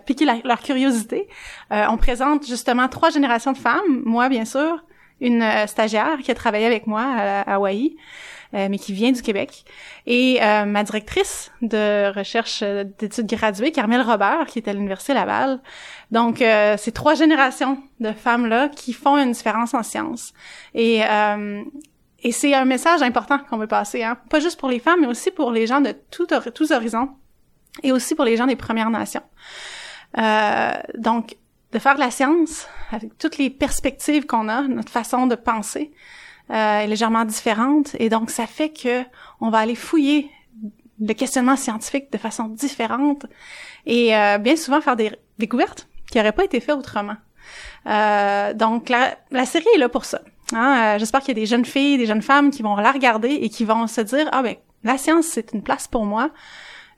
piquer 0.06 0.26
leur 0.44 0.60
curiosité. 0.60 1.28
on 1.70 1.96
présente 1.98 2.46
justement 2.46 2.88
trois 2.88 3.10
générations 3.10 3.52
de 3.52 3.58
femmes, 3.58 4.02
moi 4.04 4.30
bien 4.30 4.46
sûr, 4.46 4.82
une 5.20 5.42
euh, 5.42 5.66
stagiaire 5.66 6.18
qui 6.22 6.30
a 6.30 6.34
travaillé 6.34 6.66
avec 6.66 6.86
moi 6.86 7.02
à, 7.02 7.54
Hawaï, 7.54 7.96
euh, 8.54 8.68
mais 8.68 8.78
qui 8.78 8.92
vient 8.92 9.12
du 9.12 9.22
Québec, 9.22 9.64
et 10.06 10.42
euh, 10.42 10.64
ma 10.64 10.82
directrice 10.82 11.52
de 11.62 12.12
recherche 12.12 12.62
d'études 12.98 13.26
graduées, 13.26 13.70
Carmel 13.70 14.00
Robert, 14.00 14.46
qui 14.46 14.58
est 14.58 14.68
à 14.68 14.72
l'Université 14.72 15.14
Laval. 15.14 15.60
Donc, 16.10 16.38
c'est 16.38 16.92
trois 16.92 17.14
générations 17.14 17.78
de 18.00 18.10
femmes-là 18.10 18.68
qui 18.68 18.92
font 18.92 19.16
une 19.16 19.30
différence 19.30 19.74
en 19.74 19.84
sciences. 19.84 20.32
Et, 20.74 21.02
et 22.22 22.32
c'est 22.32 22.54
un 22.54 22.64
message 22.64 23.02
important 23.02 23.38
qu'on 23.38 23.58
veut 23.58 23.66
passer, 23.66 24.02
hein? 24.02 24.16
pas 24.28 24.40
juste 24.40 24.58
pour 24.58 24.68
les 24.68 24.78
femmes, 24.78 25.00
mais 25.00 25.06
aussi 25.06 25.30
pour 25.30 25.50
les 25.50 25.66
gens 25.66 25.80
de 25.80 25.94
tous 26.10 26.70
horizons, 26.70 27.10
et 27.82 27.92
aussi 27.92 28.14
pour 28.14 28.24
les 28.24 28.36
gens 28.36 28.46
des 28.46 28.56
Premières 28.56 28.90
Nations. 28.90 29.22
donc, 30.98 31.36
de 31.72 31.78
faire 31.78 31.94
de 31.94 32.00
la 32.00 32.10
science 32.10 32.66
avec 32.90 33.16
toutes 33.18 33.38
les 33.38 33.50
perspectives 33.50 34.26
qu'on 34.26 34.48
a, 34.48 34.62
notre 34.62 34.90
façon 34.90 35.26
de 35.26 35.34
penser 35.34 35.92
euh, 36.50 36.80
est 36.80 36.86
légèrement 36.86 37.24
différente 37.24 37.94
et 37.98 38.08
donc 38.08 38.30
ça 38.30 38.46
fait 38.46 38.70
que 38.70 39.04
on 39.40 39.50
va 39.50 39.58
aller 39.58 39.76
fouiller 39.76 40.30
le 41.00 41.14
questionnement 41.14 41.56
scientifique 41.56 42.12
de 42.12 42.18
façon 42.18 42.44
différente 42.44 43.26
et 43.86 44.16
euh, 44.16 44.38
bien 44.38 44.56
souvent 44.56 44.80
faire 44.80 44.96
des 44.96 45.12
découvertes 45.38 45.88
qui 46.10 46.18
n'auraient 46.18 46.32
pas 46.32 46.44
été 46.44 46.60
faites 46.60 46.74
autrement. 46.76 47.16
Euh, 47.86 48.52
donc 48.52 48.88
la, 48.88 49.16
la, 49.30 49.46
série 49.46 49.66
est 49.74 49.78
là 49.78 49.88
pour 49.88 50.04
ça. 50.04 50.20
Hein? 50.52 50.96
Euh, 50.96 50.98
j'espère 50.98 51.20
qu'il 51.20 51.28
y 51.28 51.38
a 51.38 51.40
des 51.40 51.46
jeunes 51.46 51.64
filles, 51.64 51.98
des 51.98 52.06
jeunes 52.06 52.22
femmes 52.22 52.50
qui 52.50 52.62
vont 52.62 52.76
la 52.76 52.92
regarder 52.92 53.30
et 53.30 53.48
qui 53.48 53.64
vont 53.64 53.86
se 53.86 54.00
dire 54.00 54.28
ah 54.32 54.42
ben 54.42 54.56
la 54.84 54.98
science 54.98 55.26
c'est 55.26 55.52
une 55.52 55.62
place 55.62 55.88
pour 55.88 56.04
moi. 56.04 56.30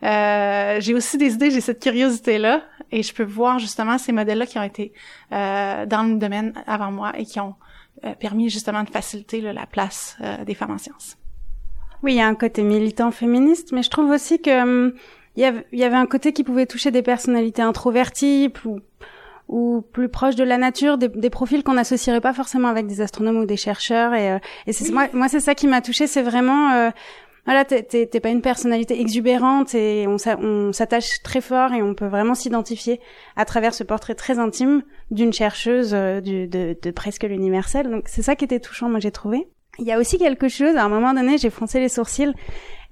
Euh, 0.03 0.81
j'ai 0.81 0.95
aussi 0.95 1.17
des 1.17 1.35
idées, 1.35 1.51
j'ai 1.51 1.61
cette 1.61 1.81
curiosité-là, 1.81 2.63
et 2.91 3.03
je 3.03 3.15
peux 3.15 3.23
voir 3.23 3.59
justement 3.59 3.99
ces 3.99 4.13
modèles-là 4.13 4.47
qui 4.47 4.59
ont 4.59 4.63
été 4.63 4.93
euh, 5.33 5.87
dans 5.87 6.03
le 6.03 6.17
domaine 6.17 6.53
avant 6.67 6.91
moi 6.91 7.13
et 7.17 7.25
qui 7.25 7.39
ont 7.39 7.55
euh, 8.05 8.15
permis 8.15 8.51
justement 8.51 8.83
de 8.83 8.91
faciliter 8.91 9.41
la 9.41 9.67
place 9.67 10.17
euh, 10.21 10.45
des 10.45 10.55
femmes 10.55 10.73
en 10.73 10.79
sciences. 10.79 11.17
Oui, 12.03 12.15
il 12.15 12.17
y 12.17 12.21
a 12.21 12.27
un 12.27 12.35
côté 12.35 12.63
militant 12.63 13.13
féministe, 13.13 13.71
mais 13.71 13.83
je 13.83 13.91
trouve 13.91 14.11
aussi 14.11 14.41
que 14.43 14.63
hum, 14.63 14.93
il 15.37 15.65
y, 15.73 15.85
avait 15.85 15.97
un 15.97 16.07
côté 16.07 16.33
qui 16.35 16.45
pouvait 16.45 16.67
toucher 16.67 16.91
des 16.91 17.01
personnalités 17.01 17.63
introverties, 17.63 18.51
plus, 18.51 18.83
ou 19.53 19.83
plus 19.93 20.09
proches 20.09 20.35
de 20.35 20.45
la 20.45 20.59
nature, 20.59 20.99
des, 20.99 21.09
des 21.09 21.31
profils 21.31 21.63
qu'on 21.63 21.75
n'associerait 21.75 22.21
pas 22.21 22.33
forcément 22.33 22.69
avec 22.69 22.87
des 22.87 23.01
astronomes 23.01 23.37
ou 23.37 23.47
des 23.47 23.57
chercheurs. 23.57 24.15
Et, 24.15 24.39
et 24.67 24.73
c'est 24.73 24.91
moi, 24.91 25.09
moi 25.13 25.29
c'est 25.29 25.41
ça 25.41 25.55
qui 25.55 25.69
m'a 25.69 25.81
touchée, 25.81 26.06
c'est 26.09 26.23
vraiment 26.23 26.91
voilà, 27.44 27.65
t'es 27.65 28.21
pas 28.21 28.29
une 28.29 28.41
personnalité 28.41 29.01
exubérante 29.01 29.75
et 29.75 30.06
on 30.06 30.73
s'attache 30.73 31.23
très 31.25 31.41
fort 31.41 31.73
et 31.73 31.82
on 31.82 31.94
peut 31.94 32.06
vraiment 32.06 32.37
s'identifier 32.37 33.01
à 33.35 33.44
travers 33.44 33.75
ce 33.75 33.82
portrait 33.82 34.15
très 34.15 34.39
intime 34.39 34.82
d'une 35.11 35.32
chercheuse 35.32 35.93
euh, 35.93 36.21
de, 36.21 36.47
de 36.81 36.91
presque 36.93 37.25
l'universel. 37.25 37.91
Donc 37.91 38.05
c'est 38.06 38.23
ça 38.23 38.37
qui 38.37 38.44
était 38.44 38.61
touchant, 38.61 38.89
moi 38.89 39.01
j'ai 39.01 39.11
trouvé. 39.11 39.49
Il 39.79 39.87
y 39.87 39.93
a 39.93 39.99
aussi 39.99 40.19
quelque 40.19 40.49
chose, 40.49 40.77
à 40.77 40.85
un 40.85 40.89
moment 40.89 41.15
donné, 41.15 41.39
j'ai 41.39 41.51
froncé 41.51 41.81
les 41.81 41.89
sourcils 41.89 42.32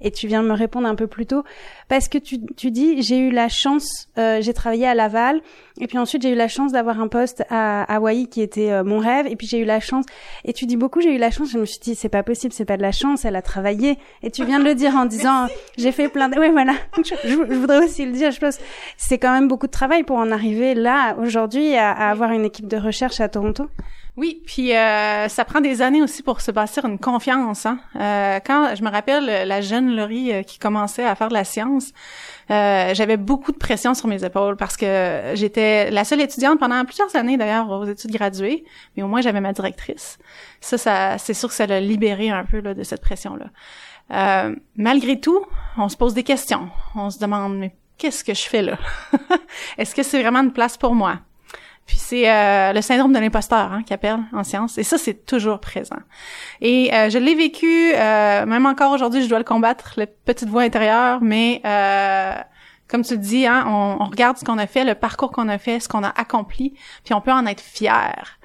et 0.01 0.11
tu 0.11 0.27
viens 0.27 0.43
de 0.43 0.47
me 0.47 0.53
répondre 0.53 0.87
un 0.87 0.95
peu 0.95 1.07
plus 1.07 1.25
tôt 1.25 1.43
parce 1.87 2.07
que 2.07 2.17
tu, 2.17 2.39
tu 2.55 2.71
dis 2.71 3.01
j'ai 3.01 3.17
eu 3.17 3.31
la 3.31 3.49
chance, 3.49 4.07
euh, 4.17 4.41
j'ai 4.41 4.53
travaillé 4.53 4.87
à 4.87 4.93
Laval 4.93 5.41
et 5.79 5.87
puis 5.87 5.97
ensuite 5.97 6.21
j'ai 6.21 6.31
eu 6.31 6.35
la 6.35 6.47
chance 6.47 6.71
d'avoir 6.71 6.99
un 6.99 7.07
poste 7.07 7.43
à 7.49 7.83
Hawaï 7.93 8.27
qui 8.27 8.41
était 8.41 8.71
euh, 8.71 8.83
mon 8.83 8.99
rêve 8.99 9.27
et 9.27 9.35
puis 9.35 9.47
j'ai 9.47 9.59
eu 9.59 9.65
la 9.65 9.79
chance 9.79 10.05
et 10.45 10.53
tu 10.53 10.65
dis 10.65 10.77
beaucoup 10.77 11.01
j'ai 11.01 11.13
eu 11.15 11.17
la 11.17 11.31
chance, 11.31 11.51
je 11.51 11.59
me 11.59 11.65
suis 11.65 11.79
dit 11.79 11.95
c'est 11.95 12.09
pas 12.09 12.23
possible, 12.23 12.53
c'est 12.53 12.65
pas 12.65 12.77
de 12.77 12.81
la 12.81 12.91
chance, 12.91 13.25
elle 13.25 13.35
a 13.35 13.41
travaillé 13.41 13.97
et 14.23 14.31
tu 14.31 14.45
viens 14.45 14.59
de 14.59 14.65
le 14.65 14.75
dire 14.75 14.95
en 14.95 15.05
disant 15.05 15.47
j'ai 15.77 15.91
fait 15.91 16.09
plein 16.09 16.29
de 16.29 16.37
ouais 16.37 16.51
voilà, 16.51 16.73
je, 16.97 17.15
je, 17.27 17.35
voudrais 17.35 17.83
aussi 17.83 18.05
le 18.05 18.11
dire, 18.11 18.31
je 18.31 18.39
pense 18.39 18.57
c'est 18.97 19.17
quand 19.17 19.31
même 19.31 19.47
beaucoup 19.47 19.67
de 19.67 19.71
travail 19.71 20.03
pour 20.03 20.17
en 20.17 20.31
arriver 20.31 20.73
là 20.73 21.15
aujourd'hui 21.19 21.75
à, 21.75 21.91
à 21.91 22.11
avoir 22.11 22.31
une 22.31 22.45
équipe 22.45 22.67
de 22.67 22.77
recherche 22.77 23.19
à 23.19 23.29
Toronto. 23.29 23.67
Oui, 24.21 24.39
puis 24.45 24.75
euh, 24.75 25.27
ça 25.29 25.45
prend 25.45 25.61
des 25.61 25.81
années 25.81 26.03
aussi 26.03 26.21
pour 26.21 26.41
se 26.41 26.51
bâtir 26.51 26.85
une 26.85 26.99
confiance. 26.99 27.65
Hein? 27.65 27.79
Euh, 27.95 28.39
quand 28.45 28.75
je 28.75 28.83
me 28.83 28.89
rappelle 28.91 29.47
la 29.47 29.61
jeune 29.61 29.95
Laurie 29.95 30.31
euh, 30.31 30.43
qui 30.43 30.59
commençait 30.59 31.03
à 31.03 31.15
faire 31.15 31.29
de 31.29 31.33
la 31.33 31.43
science, 31.43 31.91
euh, 32.51 32.93
j'avais 32.93 33.17
beaucoup 33.17 33.51
de 33.51 33.57
pression 33.57 33.95
sur 33.95 34.07
mes 34.07 34.23
épaules 34.23 34.57
parce 34.57 34.77
que 34.77 35.31
j'étais 35.33 35.89
la 35.89 36.03
seule 36.03 36.21
étudiante 36.21 36.59
pendant 36.59 36.85
plusieurs 36.85 37.15
années 37.15 37.35
d'ailleurs 37.35 37.67
aux 37.71 37.85
études 37.85 38.11
graduées, 38.11 38.63
mais 38.95 39.01
au 39.01 39.07
moins 39.07 39.21
j'avais 39.21 39.41
ma 39.41 39.53
directrice. 39.53 40.19
Ça, 40.59 40.77
ça 40.77 41.17
c'est 41.17 41.33
sûr 41.33 41.49
que 41.49 41.55
ça 41.55 41.65
l'a 41.65 41.81
libéré 41.81 42.29
un 42.29 42.45
peu 42.45 42.59
là, 42.59 42.75
de 42.75 42.83
cette 42.83 43.01
pression-là. 43.01 43.47
Euh, 44.11 44.55
malgré 44.75 45.19
tout, 45.19 45.43
on 45.79 45.89
se 45.89 45.97
pose 45.97 46.13
des 46.13 46.23
questions. 46.23 46.69
On 46.93 47.09
se 47.09 47.17
demande 47.17 47.57
mais 47.57 47.73
qu'est-ce 47.97 48.23
que 48.23 48.35
je 48.35 48.43
fais 48.43 48.61
là? 48.61 48.77
Est-ce 49.79 49.95
que 49.95 50.03
c'est 50.03 50.21
vraiment 50.21 50.41
une 50.41 50.53
place 50.53 50.77
pour 50.77 50.93
moi? 50.93 51.21
Puis 51.91 51.99
c'est 51.99 52.31
euh, 52.31 52.71
le 52.71 52.81
syndrome 52.81 53.11
de 53.11 53.19
l'imposteur 53.19 53.73
hein, 53.73 53.83
qui 53.83 53.93
appelle 53.93 54.17
en 54.31 54.45
science. 54.45 54.77
Et 54.77 54.83
ça, 54.83 54.97
c'est 54.97 55.25
toujours 55.25 55.59
présent. 55.59 55.97
Et 56.61 56.89
euh, 56.93 57.09
je 57.09 57.17
l'ai 57.17 57.35
vécu, 57.35 57.91
euh, 57.93 58.45
même 58.45 58.65
encore 58.65 58.93
aujourd'hui, 58.93 59.21
je 59.21 59.27
dois 59.27 59.39
le 59.39 59.43
combattre, 59.43 59.95
la 59.97 60.07
petite 60.07 60.47
voix 60.47 60.61
intérieure, 60.61 61.19
mais 61.21 61.59
comme 62.87 63.03
tu 63.03 63.17
dis, 63.17 63.45
hein, 63.45 63.65
on, 63.67 64.05
regarde 64.05 64.37
ce 64.37 64.45
qu'on 64.45 64.57
a 64.57 64.67
fait, 64.67 64.85
le 64.85 64.95
parcours 64.95 65.31
qu'on 65.31 65.49
a 65.49 65.57
fait, 65.57 65.81
ce 65.81 65.89
qu'on 65.89 66.01
a 66.05 66.13
accompli, 66.17 66.75
puis 67.03 67.13
on 67.13 67.19
peut 67.19 67.33
en 67.33 67.45
être 67.45 67.59
fier. 67.59 68.39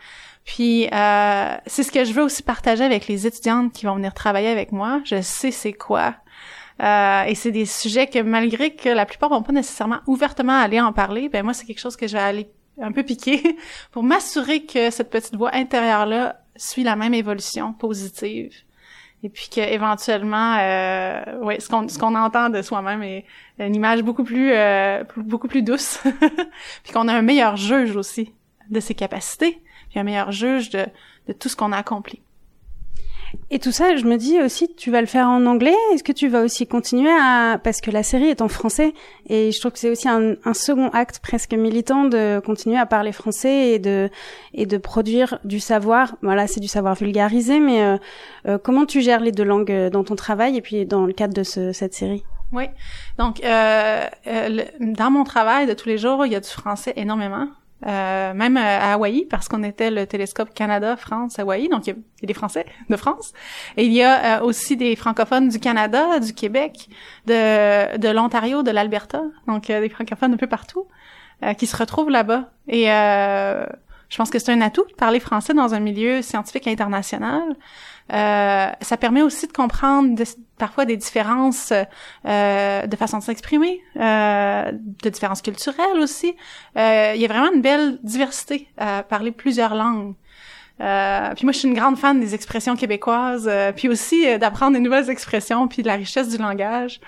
Puis 0.45 0.89
c'est 0.91 1.83
ce 1.85 1.93
que 1.93 2.05
je 2.05 2.13
veux 2.13 2.25
aussi 2.25 2.43
partager 2.43 2.83
avec 2.83 3.07
les 3.07 3.29
étudiantes 3.29 3.73
qui 3.73 3.87
vont 3.87 3.95
venir 3.95 4.13
travailler 4.13 4.49
avec 4.49 4.73
moi. 4.73 5.03
Je 5.05 5.23
sais 5.23 5.53
c'est 5.53 5.73
quoi. 5.73 6.15
Et 6.81 7.35
c'est 7.37 7.53
des 7.53 7.65
sujets 7.65 8.09
que 8.09 8.19
malgré 8.19 8.75
que 8.75 8.89
la 8.89 9.07
plupart 9.07 9.29
vont 9.29 9.43
pas 9.43 9.53
nécessairement 9.53 10.01
ouvertement 10.09 10.59
aller 10.59 10.81
en 10.81 10.93
parler, 10.93 11.29
ben 11.29 11.45
moi 11.45 11.55
c'est 11.55 11.65
quelque 11.65 11.79
chose 11.79 11.97
que 11.97 12.09
je 12.09 12.15
vais 12.15 12.23
aller 12.23 12.51
un 12.81 12.93
peu 12.93 13.03
piquer 13.03 13.57
pour 13.93 14.03
m'assurer 14.03 14.65
que 14.65 14.91
cette 14.91 15.11
petite 15.11 15.37
voix 15.37 15.55
intérieure 15.55 16.07
là 16.07 16.41
suit 16.57 16.83
la 16.83 16.97
même 16.97 17.15
évolution 17.15 17.73
positive. 17.73 18.53
Et 19.23 19.29
puis 19.29 19.49
que 19.49 19.61
éventuellement 19.61 20.59
euh, 20.59 21.39
ouais 21.41 21.59
ce 21.59 21.69
qu'on 21.69 21.89
ce 21.89 21.99
qu'on 21.99 22.15
entend 22.15 22.51
de 22.51 22.63
soi-même 22.63 23.03
est 23.03 23.25
une 23.59 23.75
image 23.75 24.03
beaucoup 24.03 24.25
plus 24.25 24.53
euh, 24.53 25.05
beaucoup 25.17 25.49
plus 25.49 25.63
douce. 25.63 26.01
Puis 26.85 26.93
qu'on 26.93 27.09
a 27.09 27.15
un 27.15 27.23
meilleur 27.23 27.57
juge 27.57 27.97
aussi 27.97 28.35
de 28.71 28.79
ses 28.79 28.95
capacités 28.95 29.63
puis 29.89 30.01
un 30.01 30.03
meilleur 30.03 30.33
juge 30.33 30.71
de 30.71 30.87
de 31.29 31.33
tout 31.33 31.49
ce 31.49 31.57
qu'on 31.57 31.73
a 31.73 31.79
accompli 31.79 32.21
et 33.51 33.59
tout 33.59 33.73
ça, 33.73 33.97
je 33.97 34.05
me 34.05 34.17
dis 34.17 34.41
aussi, 34.41 34.75
tu 34.75 34.91
vas 34.91 35.01
le 35.01 35.07
faire 35.07 35.29
en 35.29 35.47
anglais? 35.47 35.75
Est-ce 35.93 36.03
que 36.03 36.13
tu 36.13 36.29
vas 36.29 36.43
aussi 36.43 36.67
continuer 36.67 37.11
à 37.11 37.59
parce 37.63 37.81
que 37.81 37.91
la 37.91 38.03
série 38.03 38.29
est 38.29 38.43
en 38.43 38.49
français 38.49 38.95
et 39.29 39.53
je 39.53 39.61
trouve 39.61 39.73
que 39.73 39.79
c'est 39.79 39.91
aussi 39.91 40.09
un, 40.09 40.35
un, 40.45 40.55
second 40.55 40.89
acte 40.91 41.21
presque 41.21 41.55
militant 41.55 42.05
de 42.05 42.41
continuer 42.45 42.79
à 42.79 42.87
parler 42.87 43.13
français 43.13 43.71
et 43.71 43.79
de 43.79 44.11
et 44.55 44.67
de 44.67 44.77
produire 44.77 45.39
du 45.45 45.61
savoir. 45.61 46.17
Voilà, 46.23 46.47
c'est 46.47 46.61
du 46.61 46.69
savoir 46.69 46.95
vulgarisé, 46.95 47.61
mais 47.61 47.83
euh, 47.83 47.97
euh, 48.47 48.59
comment 48.63 48.87
tu 48.87 49.01
gères 49.01 49.21
les 49.21 49.33
deux 49.33 49.45
langues 49.45 49.73
euh, 49.73 49.91
dans 49.91 50.05
ton 50.05 50.17
travail 50.17 50.57
et 50.57 50.61
puis 50.61 50.87
dans 50.87 51.07
le 51.07 51.13
cadre 51.13 51.35
de 51.35 51.43
ce, 51.43 51.73
cette 51.73 51.95
série? 51.95 52.25
Oui, 52.53 52.65
donc 53.19 53.43
euh, 53.45 54.07
dans 54.81 55.11
mon 55.11 55.25
travail 55.25 55.67
de 55.67 55.75
tous 55.75 55.89
les 55.89 55.99
jours, 55.99 56.25
il 56.27 56.33
y 56.33 56.37
a 56.37 56.41
du 56.41 56.49
français 56.49 56.93
énormément. 56.97 57.49
Euh, 57.85 58.33
même 58.33 58.57
à 58.57 58.95
Hawaï, 58.95 59.27
parce 59.27 59.49
qu'on 59.49 59.63
était 59.63 59.91
le 59.91 60.07
télescope 60.07 60.55
Canada-France-Hawaï, 60.55 61.69
donc 61.69 61.87
il 61.87 61.91
y, 61.91 61.93
a, 61.93 62.27
des 62.27 62.35
Français 62.35 62.65
de 62.89 62.97
France. 62.97 63.35
Et 63.77 63.85
il 63.85 63.93
y 63.93 64.03
a 64.03 64.41
euh, 64.41 64.45
aussi 64.45 64.77
des 64.77 64.97
francophones 64.97 65.51
du 65.51 65.61
Canada, 65.61 66.19
du 66.19 66.33
Québec, 66.33 66.89
de, 67.27 68.13
l'Ontario, 68.13 68.63
de 68.63 68.71
l'Alberta, 68.71 69.23
donc 69.47 69.69
euh, 69.69 69.81
des 69.81 69.91
francophones 69.91 70.33
un 70.33 70.39
peu 70.39 70.47
partout, 70.47 70.87
qui 71.59 71.67
se 71.67 71.77
retrouvent 71.77 72.09
là-bas. 72.09 72.51
Et 72.67 72.87
je 72.87 74.17
pense 74.17 74.31
que 74.31 74.39
c'est 74.39 74.53
un 74.53 74.63
atout 74.63 74.87
de 74.89 74.95
parler 74.95 75.21
français 75.21 75.53
dans 75.53 75.75
un 75.75 75.81
milieu 75.81 76.23
scientifique 76.23 76.67
international. 76.67 77.43
Euh, 78.13 78.71
ça 78.81 78.97
permet 78.97 79.23
aussi 79.23 79.47
de 79.47 79.53
comprendre 79.53 80.23
parfois 80.59 80.85
des 80.85 80.97
différences 80.97 81.73
euh, 82.25 82.87
de 82.87 82.97
façon 82.97 83.19
de 83.19 83.23
s'exprimer, 83.23 83.81
euh, 83.97 84.73
de 84.73 85.09
différences 85.11 85.43
culturelles 85.43 85.99
aussi. 85.99 86.35
Euh, 86.77 87.13
il 87.15 87.21
y 87.21 87.25
a 87.25 87.29
vraiment 87.29 87.53
une 87.53 87.63
belle 87.63 87.99
diversité 88.03 88.69
à 88.79 89.03
parler 89.03 89.33
plusieurs 89.33 89.75
langues. 89.75 90.15
Euh, 90.81 91.35
puis 91.35 91.47
moi, 91.47 91.53
je 91.53 91.59
suis 91.59 91.69
une 91.69 91.75
grande 91.75 91.99
fan 91.99 92.21
des 92.21 92.35
expressions 92.35 92.77
québécoises, 92.77 93.51
puis 93.77 93.89
aussi 93.89 94.39
d'apprendre 94.39 94.75
des 94.75 94.81
nouvelles 94.81 95.09
expressions, 95.11 95.67
puis 95.69 95.83
de 95.83 95.89
la 95.89 95.95
richesse 95.95 96.29
du 96.29 96.37
langage. 96.37 97.01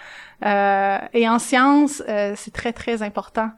et 0.42 1.28
en 1.28 1.38
sciences, 1.38 2.02
c'est 2.34 2.52
très 2.52 2.72
très 2.72 3.02
important 3.02 3.50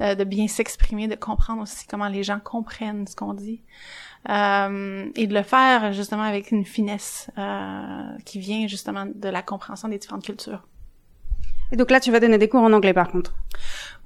de 0.00 0.24
bien 0.24 0.46
s'exprimer, 0.46 1.08
de 1.08 1.16
comprendre 1.16 1.62
aussi 1.62 1.86
comment 1.88 2.08
les 2.08 2.22
gens 2.22 2.38
comprennent 2.38 3.08
ce 3.08 3.16
qu'on 3.16 3.34
dit. 3.34 3.60
Euh, 4.28 5.06
et 5.14 5.26
de 5.28 5.34
le 5.34 5.42
faire 5.42 5.92
justement 5.92 6.22
avec 6.22 6.50
une 6.50 6.64
finesse 6.64 7.30
euh, 7.38 8.02
qui 8.24 8.40
vient 8.40 8.66
justement 8.66 9.06
de 9.06 9.28
la 9.28 9.42
compréhension 9.42 9.88
des 9.88 9.98
différentes 9.98 10.24
cultures. 10.24 10.66
Et 11.70 11.76
donc 11.76 11.90
là, 11.90 12.00
tu 12.00 12.10
vas 12.10 12.18
donner 12.18 12.38
des 12.38 12.48
cours 12.48 12.62
en 12.62 12.72
anglais 12.72 12.92
par 12.92 13.08
contre. 13.08 13.34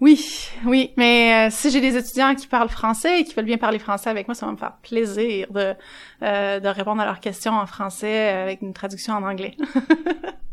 Oui, 0.01 0.49
oui, 0.65 0.93
mais 0.97 1.49
euh, 1.49 1.51
si 1.51 1.71
j'ai 1.71 1.81
des 1.81 1.97
étudiants 1.97 2.35
qui 2.35 2.47
parlent 2.47 2.69
français 2.69 3.21
et 3.21 3.25
qui 3.25 3.35
veulent 3.35 3.45
bien 3.47 3.59
parler 3.59 3.79
français 3.79 4.11
avec 4.11 4.29
moi, 4.29 4.35
ça 4.35 4.47
va 4.47 4.53
me 4.53 4.57
faire 4.57 4.77
plaisir 4.83 5.47
de 5.53 5.75
de 6.21 6.69
répondre 6.69 7.01
à 7.01 7.07
leurs 7.07 7.21
questions 7.21 7.53
en 7.53 7.67
français 7.67 8.29
avec 8.29 8.61
une 8.61 8.75
traduction 8.75 9.15
en 9.15 9.23
anglais. 9.23 9.57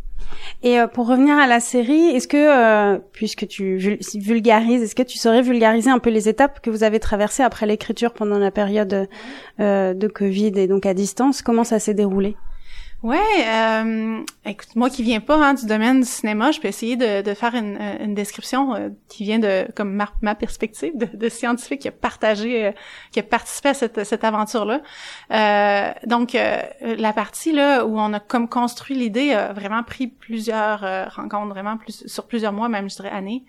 Et 0.64 0.80
euh, 0.80 0.88
pour 0.88 1.08
revenir 1.08 1.38
à 1.38 1.48
la 1.48 1.60
série, 1.60 2.08
est-ce 2.16 2.28
que, 2.28 2.38
euh, 2.38 2.98
puisque 3.12 3.48
tu 3.48 3.78
vulgarises, 4.16 4.82
est-ce 4.82 4.96
que 4.96 5.04
tu 5.04 5.18
saurais 5.18 5.42
vulgariser 5.42 5.90
un 5.90 6.00
peu 6.00 6.10
les 6.10 6.30
étapes 6.30 6.62
que 6.62 6.70
vous 6.70 6.84
avez 6.84 7.00
traversées 7.00 7.44
après 7.44 7.66
l'écriture 7.66 8.14
pendant 8.14 8.40
la 8.40 8.52
période 8.52 9.08
euh, 9.60 9.94
de 9.94 10.08
Covid 10.08 10.54
et 10.56 10.68
donc 10.68 10.86
à 10.86 10.94
distance? 10.94 11.42
Comment 11.42 11.64
ça 11.64 11.80
s'est 11.80 11.94
déroulé? 11.94 12.36
Ouais, 13.04 13.20
euh, 13.46 14.24
écoute, 14.44 14.76
moi 14.76 14.90
qui 14.90 15.04
viens 15.04 15.20
pas 15.20 15.36
hein, 15.36 15.54
du 15.54 15.68
domaine 15.68 16.00
du 16.00 16.08
cinéma, 16.08 16.52
je 16.52 16.60
peux 16.60 16.68
essayer 16.68 16.96
de, 16.96 17.22
de 17.22 17.34
faire 17.36 17.54
une, 17.54 17.78
euh, 17.80 18.04
une 18.04 18.16
description 18.16 18.74
euh, 18.74 18.90
qui 19.08 19.24
vient 19.24 19.38
de 19.38 19.68
comme 19.76 19.94
ma, 19.94 20.10
ma 20.24 20.34
perspective 20.34 20.98
de, 20.98 21.06
de, 21.06 21.30
scientifique 21.30 21.82
qui 21.82 21.88
a 21.90 21.92
partagé, 21.92 22.66
euh, 22.66 22.72
qui 23.12 23.20
a 23.20 23.24
participé 23.24 23.70
à 23.70 23.74
cette, 23.76 24.04
cette 24.04 24.24
aventure-là. 24.24 24.82
donc 26.08 26.34
la 26.34 27.14
partie 27.14 27.52
là 27.52 27.86
où 27.86 28.00
on 28.00 28.14
a 28.14 28.20
comme 28.20 28.50
construit 28.50 28.96
l'idée 28.96 29.32
a 29.32 29.54
vraiment 29.54 29.84
pris 29.84 30.08
plusieurs 30.08 30.80
rencontres, 31.14 31.50
vraiment 31.50 31.78
plus 31.78 32.08
sur 32.08 32.26
plusieurs 32.26 32.54
mois, 32.54 32.68
même 32.68 32.90
je 32.90 32.96
dirais 32.96 33.12
années. 33.12 33.44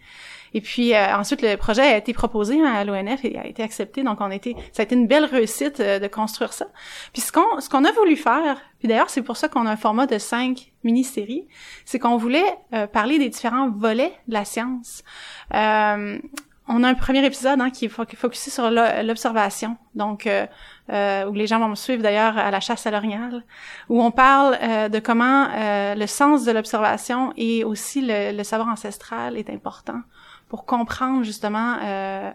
Et 0.55 0.61
puis 0.61 0.95
euh, 0.95 1.17
ensuite, 1.17 1.43
le 1.43 1.57
projet 1.57 1.83
a 1.83 1.97
été 1.97 2.13
proposé 2.13 2.65
à 2.65 2.85
l'ONF 2.85 3.25
et 3.25 3.39
a 3.39 3.47
été 3.47 3.63
accepté. 3.63 4.03
Donc, 4.03 4.21
on 4.21 4.31
a 4.31 4.39
ça 4.73 4.83
a 4.83 4.83
été 4.83 4.95
une 4.95 5.07
belle 5.07 5.25
réussite 5.25 5.81
euh, 5.81 5.99
de 5.99 6.07
construire 6.07 6.53
ça. 6.53 6.67
Puis 7.13 7.23
ce 7.23 7.33
qu'on, 7.33 7.61
ce 7.61 7.69
qu'on 7.69 7.85
a 7.85 7.93
voulu 7.93 8.17
faire, 8.17 8.61
puis 8.79 8.89
d'ailleurs, 8.89 9.11
c'est 9.11 9.23
pour 9.23 9.37
ça 9.37 9.49
qu'on 9.49 9.67
a 9.67 9.71
un 9.71 9.77
format 9.77 10.07
de 10.07 10.19
cinq 10.19 10.73
mini-séries, 10.85 11.47
c'est 11.85 11.99
qu'on 11.99 12.17
voulait 12.17 12.57
euh, 12.73 12.87
parler 12.87 13.19
des 13.19 13.29
différents 13.29 13.69
volets 13.69 14.13
de 14.29 14.35
la 14.35 14.45
science. 14.45 15.03
on 15.51 16.85
a 16.85 16.89
un 16.89 16.95
premier 16.95 17.25
épisode 17.25 17.61
hein, 17.61 17.71
qui 17.71 17.87
est 17.87 17.89
focusé 17.89 18.51
sur 18.51 18.71
l'observation, 18.71 19.77
donc 19.95 20.29
où 20.29 21.33
les 21.33 21.47
gens 21.47 21.59
vont 21.59 21.69
me 21.69 21.75
suivre 21.75 22.03
d'ailleurs 22.03 22.37
à 22.39 22.51
la 22.51 22.61
chasse 22.61 22.87
à 22.87 22.91
l'orignal, 22.91 23.43
où 23.89 24.03
on 24.03 24.11
parle 24.11 24.91
de 24.91 24.99
comment 24.99 25.49
le 25.97 26.07
sens 26.07 26.45
de 26.45 26.53
l'observation 26.53 27.33
et 27.37 27.65
aussi 27.65 28.03
le, 28.03 28.37
le, 28.37 28.45
savoir 28.45 28.69
ancestral 28.69 29.39
est 29.39 29.49
important 29.51 30.01
pour 30.49 30.65
comprendre 30.65 31.25
justement 31.25 31.77
euh, 31.83 32.31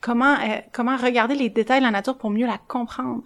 comment 0.00 0.34
euh, 0.34 0.60
comment 0.72 0.96
regarder 0.96 1.34
les 1.34 1.48
détails 1.48 1.80
de 1.80 1.84
la 1.84 1.90
nature 1.90 2.16
pour 2.16 2.30
mieux 2.30 2.46
la 2.46 2.58
comprendre. 2.58 3.24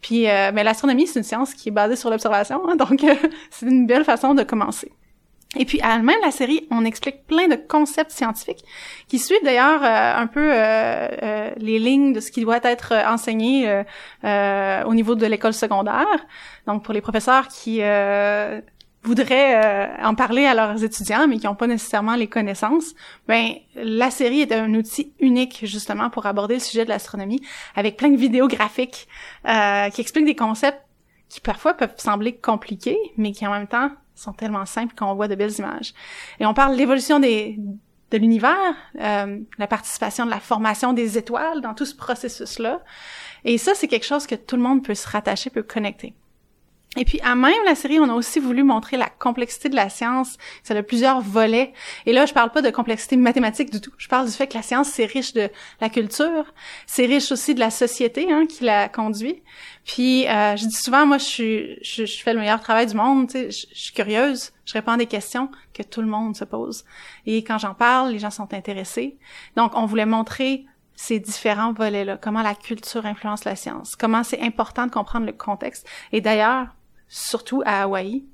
Puis, 0.00 0.28
euh, 0.28 0.52
mais 0.54 0.64
l'astronomie, 0.64 1.06
c'est 1.06 1.18
une 1.18 1.24
science 1.24 1.54
qui 1.54 1.68
est 1.68 1.72
basée 1.72 1.96
sur 1.96 2.08
l'observation, 2.08 2.68
hein, 2.68 2.76
donc 2.76 3.02
euh, 3.04 3.14
c'est 3.50 3.66
une 3.66 3.86
belle 3.86 4.04
façon 4.04 4.34
de 4.34 4.42
commencer. 4.42 4.92
Et 5.58 5.64
puis, 5.64 5.80
à 5.80 5.98
même 5.98 6.18
la 6.22 6.30
série, 6.30 6.66
on 6.70 6.84
explique 6.84 7.26
plein 7.26 7.48
de 7.48 7.56
concepts 7.56 8.10
scientifiques 8.10 8.62
qui 9.08 9.18
suivent 9.18 9.42
d'ailleurs 9.42 9.82
un 9.82 10.26
peu 10.26 10.50
les 10.50 11.78
lignes 11.78 12.12
de 12.12 12.20
ce 12.20 12.30
qui 12.30 12.42
doit 12.42 12.60
être 12.62 12.92
enseigné 13.06 13.82
au 14.22 14.94
niveau 14.94 15.14
de 15.14 15.24
l'école 15.24 15.54
secondaire. 15.54 16.26
Donc, 16.66 16.84
pour 16.84 16.92
les 16.92 17.00
professeurs 17.00 17.48
qui 17.48 17.80
voudraient 19.06 19.64
euh, 19.64 19.86
en 20.02 20.14
parler 20.14 20.44
à 20.44 20.54
leurs 20.54 20.82
étudiants, 20.82 21.26
mais 21.28 21.38
qui 21.38 21.46
n'ont 21.46 21.54
pas 21.54 21.66
nécessairement 21.66 22.16
les 22.16 22.26
connaissances, 22.26 22.94
ben 23.28 23.54
la 23.76 24.10
série 24.10 24.40
est 24.40 24.52
un 24.52 24.74
outil 24.74 25.12
unique 25.20 25.60
justement 25.62 26.10
pour 26.10 26.26
aborder 26.26 26.54
le 26.54 26.60
sujet 26.60 26.84
de 26.84 26.90
l'astronomie, 26.90 27.40
avec 27.74 27.96
plein 27.96 28.10
de 28.10 28.16
vidéos 28.16 28.48
graphiques 28.48 29.08
euh, 29.46 29.88
qui 29.90 30.00
expliquent 30.00 30.26
des 30.26 30.36
concepts 30.36 30.82
qui 31.28 31.40
parfois 31.40 31.74
peuvent 31.74 31.94
sembler 31.96 32.36
compliqués, 32.36 32.98
mais 33.16 33.32
qui 33.32 33.46
en 33.46 33.50
même 33.50 33.66
temps 33.66 33.90
sont 34.14 34.32
tellement 34.32 34.66
simples 34.66 34.94
qu'on 34.94 35.14
voit 35.14 35.28
de 35.28 35.34
belles 35.34 35.58
images. 35.58 35.92
Et 36.40 36.46
on 36.46 36.54
parle 36.54 36.72
de 36.72 36.78
l'évolution 36.78 37.18
des 37.20 37.58
de 38.12 38.18
l'univers, 38.18 38.74
euh, 39.00 39.38
la 39.58 39.66
participation 39.66 40.26
de 40.26 40.30
la 40.30 40.38
formation 40.38 40.92
des 40.92 41.18
étoiles 41.18 41.60
dans 41.60 41.74
tout 41.74 41.84
ce 41.84 41.94
processus-là. 41.96 42.80
Et 43.44 43.58
ça, 43.58 43.74
c'est 43.74 43.88
quelque 43.88 44.06
chose 44.06 44.26
que 44.26 44.36
tout 44.36 44.56
le 44.56 44.62
monde 44.62 44.84
peut 44.84 44.94
se 44.94 45.08
rattacher, 45.08 45.50
peut 45.50 45.64
connecter. 45.64 46.14
Et 46.96 47.04
puis, 47.04 47.20
à 47.20 47.34
même 47.34 47.52
la 47.64 47.74
série, 47.74 48.00
on 48.00 48.08
a 48.08 48.14
aussi 48.14 48.40
voulu 48.40 48.62
montrer 48.62 48.96
la 48.96 49.08
complexité 49.08 49.68
de 49.68 49.76
la 49.76 49.88
science. 49.90 50.38
Ça 50.62 50.74
a 50.74 50.82
plusieurs 50.82 51.20
volets. 51.20 51.72
Et 52.06 52.12
là, 52.12 52.24
je 52.26 52.32
parle 52.32 52.50
pas 52.50 52.62
de 52.62 52.70
complexité 52.70 53.16
mathématique 53.16 53.70
du 53.70 53.80
tout. 53.80 53.92
Je 53.98 54.08
parle 54.08 54.26
du 54.26 54.32
fait 54.32 54.46
que 54.46 54.54
la 54.54 54.62
science, 54.62 54.88
c'est 54.88 55.04
riche 55.04 55.34
de 55.34 55.50
la 55.80 55.88
culture. 55.90 56.52
C'est 56.86 57.06
riche 57.06 57.30
aussi 57.30 57.54
de 57.54 57.60
la 57.60 57.70
société 57.70 58.32
hein, 58.32 58.46
qui 58.46 58.64
la 58.64 58.88
conduit. 58.88 59.42
Puis, 59.84 60.26
euh, 60.26 60.56
je 60.56 60.66
dis 60.66 60.74
souvent, 60.74 61.06
moi, 61.06 61.18
je, 61.18 61.24
suis, 61.24 61.78
je, 61.82 62.06
fais 62.06 62.32
le 62.32 62.40
meilleur 62.40 62.60
travail 62.60 62.86
du 62.86 62.94
monde. 62.94 63.30
Je, 63.32 63.50
je, 63.50 63.66
suis 63.74 63.92
curieuse. 63.92 64.52
Je 64.64 64.72
réponds 64.72 64.92
à 64.92 64.96
des 64.96 65.06
questions 65.06 65.50
que 65.74 65.82
tout 65.82 66.00
le 66.00 66.08
monde 66.08 66.34
se 66.34 66.44
pose. 66.44 66.84
Et 67.26 67.44
quand 67.44 67.58
j'en 67.58 67.74
parle, 67.74 68.12
les 68.12 68.18
gens 68.18 68.30
sont 68.30 68.52
intéressés. 68.54 69.18
Donc, 69.56 69.72
on 69.74 69.84
voulait 69.84 70.06
montrer 70.06 70.64
ces 70.96 71.20
différents 71.20 71.72
volets-là, 71.72 72.16
comment 72.16 72.42
la 72.42 72.54
culture 72.54 73.04
influence 73.04 73.44
la 73.44 73.54
science, 73.54 73.96
comment 73.96 74.24
c'est 74.24 74.40
important 74.40 74.86
de 74.86 74.90
comprendre 74.90 75.26
le 75.26 75.32
contexte. 75.32 75.86
Et 76.10 76.22
d'ailleurs, 76.22 76.68
surtout 77.08 77.62
à 77.64 77.82
Hawaï, 77.82 78.24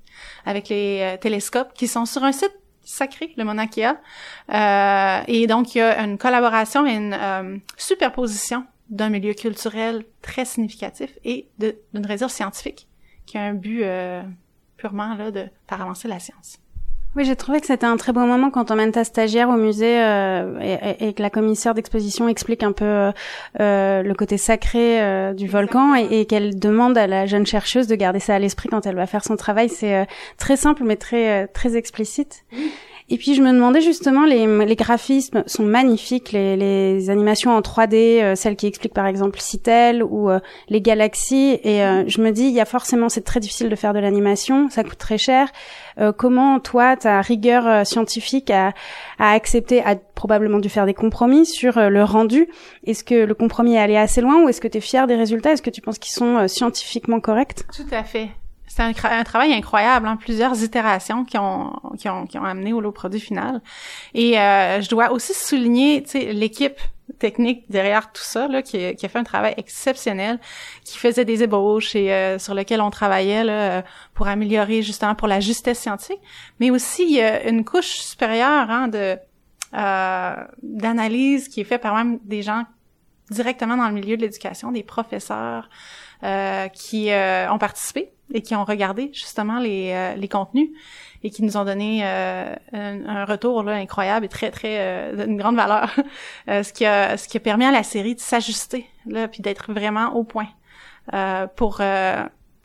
avec 0.45 0.69
les 0.69 1.01
euh, 1.01 1.17
télescopes 1.17 1.73
qui 1.75 1.89
sont 1.89 2.07
sur 2.07 2.25
un 2.25 2.33
site 2.33 2.55
sacré, 2.85 3.33
le 3.37 3.45
Mauna 3.45 3.67
Kea. 3.67 3.95
Euh, 4.53 5.23
et 5.29 5.47
donc, 5.47 5.75
il 5.75 5.79
y 5.79 5.81
a 5.81 6.03
une 6.03 6.19
collaboration 6.19 6.87
et 6.87 6.95
une 6.95 7.15
euh, 7.15 7.57
superposition 7.77 8.67
d'un 8.91 9.09
milieu 9.09 9.35
culturel 9.35 10.05
très 10.21 10.45
significatif 10.45 11.11
et 11.25 11.49
d'une 11.59 12.07
réserve 12.07 12.31
scientifique 12.31 12.89
qui 13.25 13.39
a 13.39 13.43
un 13.43 13.55
but 13.55 13.85
purement 14.77 15.15
là 15.15 15.31
de 15.31 15.47
faire 15.67 15.81
avancer 15.81 16.09
la 16.09 16.19
science. 16.19 16.59
Oui, 17.15 17.27
j'ai 17.27 17.37
trouvé 17.37 17.61
que 17.61 17.67
c'était 17.67 17.85
un 17.85 17.99
très 17.99 18.13
beau 18.13 18.21
moment 18.21 18.51
quand 18.51 18.71
on 18.71 18.75
mène 18.75 18.91
ta 18.91 19.05
stagiaire 19.05 19.51
au 19.51 19.57
musée 19.57 20.03
euh, 20.03 20.59
et, 20.63 21.09
et, 21.09 21.13
que 21.13 21.21
la 21.21 21.29
commissaire 21.29 21.75
d'exposition 21.75 22.27
explique 22.27 22.63
un 22.63 22.73
peu 22.73 22.87
euh, 22.87 23.13
euh 23.61 24.03
le 24.03 24.15
côté 24.15 24.39
sacré 24.39 25.03
euh, 25.03 25.35
du 25.35 25.47
volcan 25.47 25.95
et, 25.95 26.21
et 26.21 26.27
qu'elle 26.27 26.59
demande 26.59 26.97
à 26.97 27.07
la 27.07 27.27
jeune 27.27 27.45
chercheuse 27.45 27.87
de 27.87 27.97
garder 27.97 28.19
ça 28.19 28.37
à 28.37 28.39
l'esprit 28.39 28.71
quand 28.71 28.87
elle 28.87 28.97
va 28.97 29.07
faire 29.07 29.25
son 29.25 29.37
travail. 29.37 29.69
C'est 29.69 29.95
euh, 29.95 30.05
très 30.39 30.57
simple 30.57 30.85
mais 30.85 30.97
très 30.97 31.49
très 31.49 31.77
explicite. 31.77 32.45
Et 33.09 33.19
puis 33.19 33.35
je 33.35 33.43
me 33.43 33.53
demandais 33.53 33.81
justement, 33.81 34.25
les, 34.25 34.47
les 34.65 34.77
graphismes 34.77 35.43
sont 35.47 35.65
magnifiques, 35.65 36.33
les, 36.33 36.57
les 36.57 37.11
animations 37.11 37.51
en 37.51 37.61
3D, 37.61 38.23
euh, 38.23 38.35
celles 38.35 38.57
qui 38.57 38.67
expliquent 38.67 38.95
par 38.95 39.07
exemple 39.07 39.41
Citel 39.41 40.03
ou 40.03 40.31
euh, 40.31 40.39
les 40.69 40.81
galaxies. 40.81 41.59
Et 41.63 41.85
euh, 41.85 42.05
je 42.07 42.21
me 42.21 42.31
dis, 42.31 42.45
il 42.45 42.53
y 42.53 42.61
a 42.61 42.65
forcément, 42.65 43.09
c'est 43.09 43.23
très 43.23 43.41
difficile 43.41 43.69
de 43.69 43.77
faire 43.77 43.93
de 43.93 43.99
l'animation, 43.99 44.69
ça 44.71 44.85
coûte 44.85 44.99
très 44.99 45.19
cher. 45.19 45.49
comment 46.17 46.59
toi, 46.61 46.97
ta 46.97 47.21
rigueur 47.21 47.87
scientifique 47.87 48.51
a, 48.51 48.73
a 49.19 49.33
accepté, 49.33 49.83
a 49.85 49.97
probablement 49.97 50.59
dû 50.59 50.69
faire 50.69 50.87
des 50.87 50.95
compromis 50.95 51.47
sur 51.47 51.79
le 51.79 52.05
rendu? 52.05 52.49
Est-ce 52.87 53.05
que 53.05 53.25
le 53.25 53.35
compromis 53.35 53.75
est 53.75 53.79
allé 53.79 53.97
assez 53.97 54.21
loin 54.21 54.43
ou 54.43 54.49
est-ce 54.49 54.61
que 54.61 54.69
tu 54.69 54.79
es 54.79 54.81
fier 54.81 55.07
des 55.07 55.17
résultats? 55.17 55.53
Est-ce 55.53 55.63
que 55.63 55.71
tu 55.71 55.81
penses 55.81 55.99
qu'ils 55.99 56.15
sont 56.15 56.49
scientifiquement 56.49 57.21
corrects? 57.21 57.65
Tout 57.75 57.95
à 57.95 58.05
fait 58.05 58.31
c'est 58.75 59.05
un, 59.05 59.25
travail 59.25 59.53
incroyable, 59.53 60.09
hein, 60.09 60.17
plusieurs 60.17 60.63
itérations 60.63 61.27
qui 61.27 61.37
ont, 61.37 61.75
qui 61.99 62.09
ont, 62.09 62.27
qui 62.27 62.39
ont 62.39 62.45
amené 62.45 62.73
au 62.73 62.81
lot 62.81 62.91
produit 62.91 63.21
final. 63.21 63.61
Et 64.15 64.39
euh, 64.39 64.81
je 64.81 64.89
dois 64.89 65.13
aussi 65.13 65.35
souligner 65.35 66.03
l'équipe 66.33 66.81
technique 67.19 67.71
derrière 67.71 68.13
tout 68.13 68.23
ça, 68.23 68.49
là, 68.49 68.63
qui, 68.63 68.95
qui, 68.97 69.05
a 69.05 69.09
fait 69.11 69.19
un 69.19 69.25
travail 69.25 69.53
exceptionnel, 69.59 70.41
qui 70.85 70.97
faisait 70.97 71.27
des 71.27 71.43
ébauches 71.43 71.95
et 71.95 72.15
euh, 72.15 72.39
sur 72.39 72.55
lequel 72.55 72.81
on 72.81 72.91
travaillait 72.91 73.45
là, 73.45 73.85
pour 74.15 74.27
améliorer 74.27 74.81
justement 74.81 75.15
pour 75.15 75.29
la 75.29 75.41
justesse 75.41 75.79
scientifique, 75.79 76.23
mais 76.59 76.71
aussi 76.71 77.21
a 77.21 77.47
une 77.47 77.67
couche 77.67 77.99
supérieure 77.99 78.71
hein, 78.71 78.89
de 78.89 79.19
euh, 79.75 80.35
d'analyse 80.63 81.49
qui 81.49 81.61
est 81.61 81.65
faite 81.65 81.83
par 81.83 81.95
même 81.95 82.21
des 82.25 82.41
gens 82.41 82.65
directement 83.31 83.77
dans 83.77 83.89
le 83.89 83.95
milieu 83.95 84.17
de 84.17 84.23
l'éducation, 84.23 84.73
des 84.73 84.83
professeurs 84.83 85.69
euh, 86.25 86.69
qui 86.69 87.11
ont 87.51 87.59
participé 87.59 88.13
et 88.33 88.43
qui 88.43 88.55
ont 88.55 88.65
regardé 88.65 89.11
justement 89.13 89.59
les, 89.59 89.93
euh, 89.93 90.15
les 90.15 90.29
contenus 90.29 90.71
et 91.23 91.31
qui 91.31 91.43
nous 91.45 91.57
ont 91.57 91.65
donné 91.65 92.01
euh, 92.05 92.55
un, 92.73 93.25
retour 93.25 93.63
là, 93.63 93.75
incroyable 93.75 94.25
et 94.27 94.29
très 94.29 94.51
très 94.51 94.79
euh, 94.81 95.27
une 95.27 95.37
grande 95.37 95.57
valeur 95.57 95.95
ce 96.49 96.73
qui 96.73 96.85
a 96.85 97.17
ce 97.17 97.29
qui 97.29 97.37
a 97.37 97.41
permis 97.41 97.65
à 97.65 97.71
la 97.71 97.83
série 97.83 98.15
de 98.15 98.21
s'ajuster 98.21 98.87
là 99.07 99.29
puis 99.29 99.43
d'être 99.43 99.73
vraiment 99.73 100.15
au 100.15 100.25
point 100.25 100.49
pour 101.57 101.81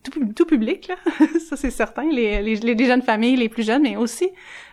tout, 0.09 0.45
public, 0.45 0.87
là. 0.87 0.95
ça 1.49 1.55
c'est 1.55 1.71
certain, 1.71 2.03
les, 2.09 2.41
les, 2.41 2.55
les, 2.55 2.85
jeunes 2.85 3.01
familles, 3.01 3.35
les 3.35 3.49
plus 3.49 3.63
jeunes, 3.63 3.83
mais 3.83 3.97
aussi 3.97 4.29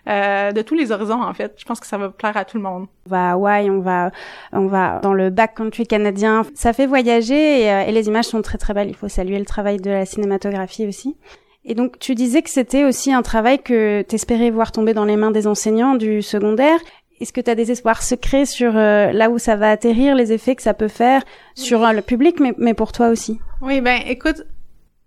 euh, 0.09 0.53
de 0.53 0.63
tous 0.63 0.75
les 0.75 0.93
horizons 0.93 1.23
en 1.23 1.35
fait. 1.35 1.55
Je 1.59 1.65
pense 1.65 1.81
que 1.81 1.87
ça 1.87 1.99
va 1.99 2.11
plaire 2.11 2.37
à 2.37 2.45
tout 2.45 2.57
le 2.57 2.63
monde. 2.63 2.87
On 3.07 3.11
va 3.11 3.31
à 3.31 3.33
Hawaï, 3.33 3.71
on 3.71 3.81
va, 3.81 4.11
on 4.53 4.67
va 4.67 5.01
dans 5.03 5.15
le 5.15 5.31
backcountry 5.31 5.87
canadien. 5.87 6.43
Ça 6.55 6.73
fait 6.73 6.87
voyager 6.87 7.63
et, 7.63 7.73
euh, 7.73 7.81
et 7.83 7.93
les 7.93 8.09
images 8.09 8.27
sont 8.27 8.43
très 8.43 8.59
très 8.59 8.75
belles. 8.75 8.89
Il 8.89 8.97
faut 8.97 9.09
saluer 9.09 9.39
le 9.39 9.45
travail 9.45 9.79
de 9.79 9.91
la 9.91 10.07
cinématographie 10.07 10.87
aussi. 10.87 11.17
Et 11.65 11.75
donc, 11.75 11.99
tu 11.99 12.15
disais 12.15 12.43
que 12.43 12.51
c'était 12.51 12.85
aussi 12.85 13.13
un 13.13 13.23
travail 13.23 13.59
que 13.59 14.03
t'espérais 14.03 14.51
voir 14.51 14.71
tomber 14.71 14.93
dans 14.93 15.07
les 15.07 15.17
mains 15.17 15.31
des 15.31 15.47
enseignants 15.47 15.95
du 15.95 16.21
secondaire. 16.21 16.79
Est-ce 17.21 17.33
que 17.33 17.41
tu 17.41 17.51
as 17.51 17.55
des 17.55 17.71
espoirs 17.71 18.03
secrets 18.03 18.45
sur 18.45 18.77
euh, 18.77 19.13
là 19.13 19.31
où 19.31 19.39
ça 19.39 19.57
va 19.57 19.71
atterrir, 19.71 20.15
les 20.15 20.33
effets 20.33 20.57
que 20.57 20.63
ça 20.63 20.75
peut 20.75 20.89
faire 20.89 21.23
sur 21.55 21.81
le 21.81 22.03
public, 22.03 22.41
mais, 22.41 22.53
mais 22.59 22.75
pour 22.75 22.93
toi 22.93 23.09
aussi? 23.09 23.39
Oui, 23.63 23.81
ben 23.81 24.01
écoute, 24.07 24.43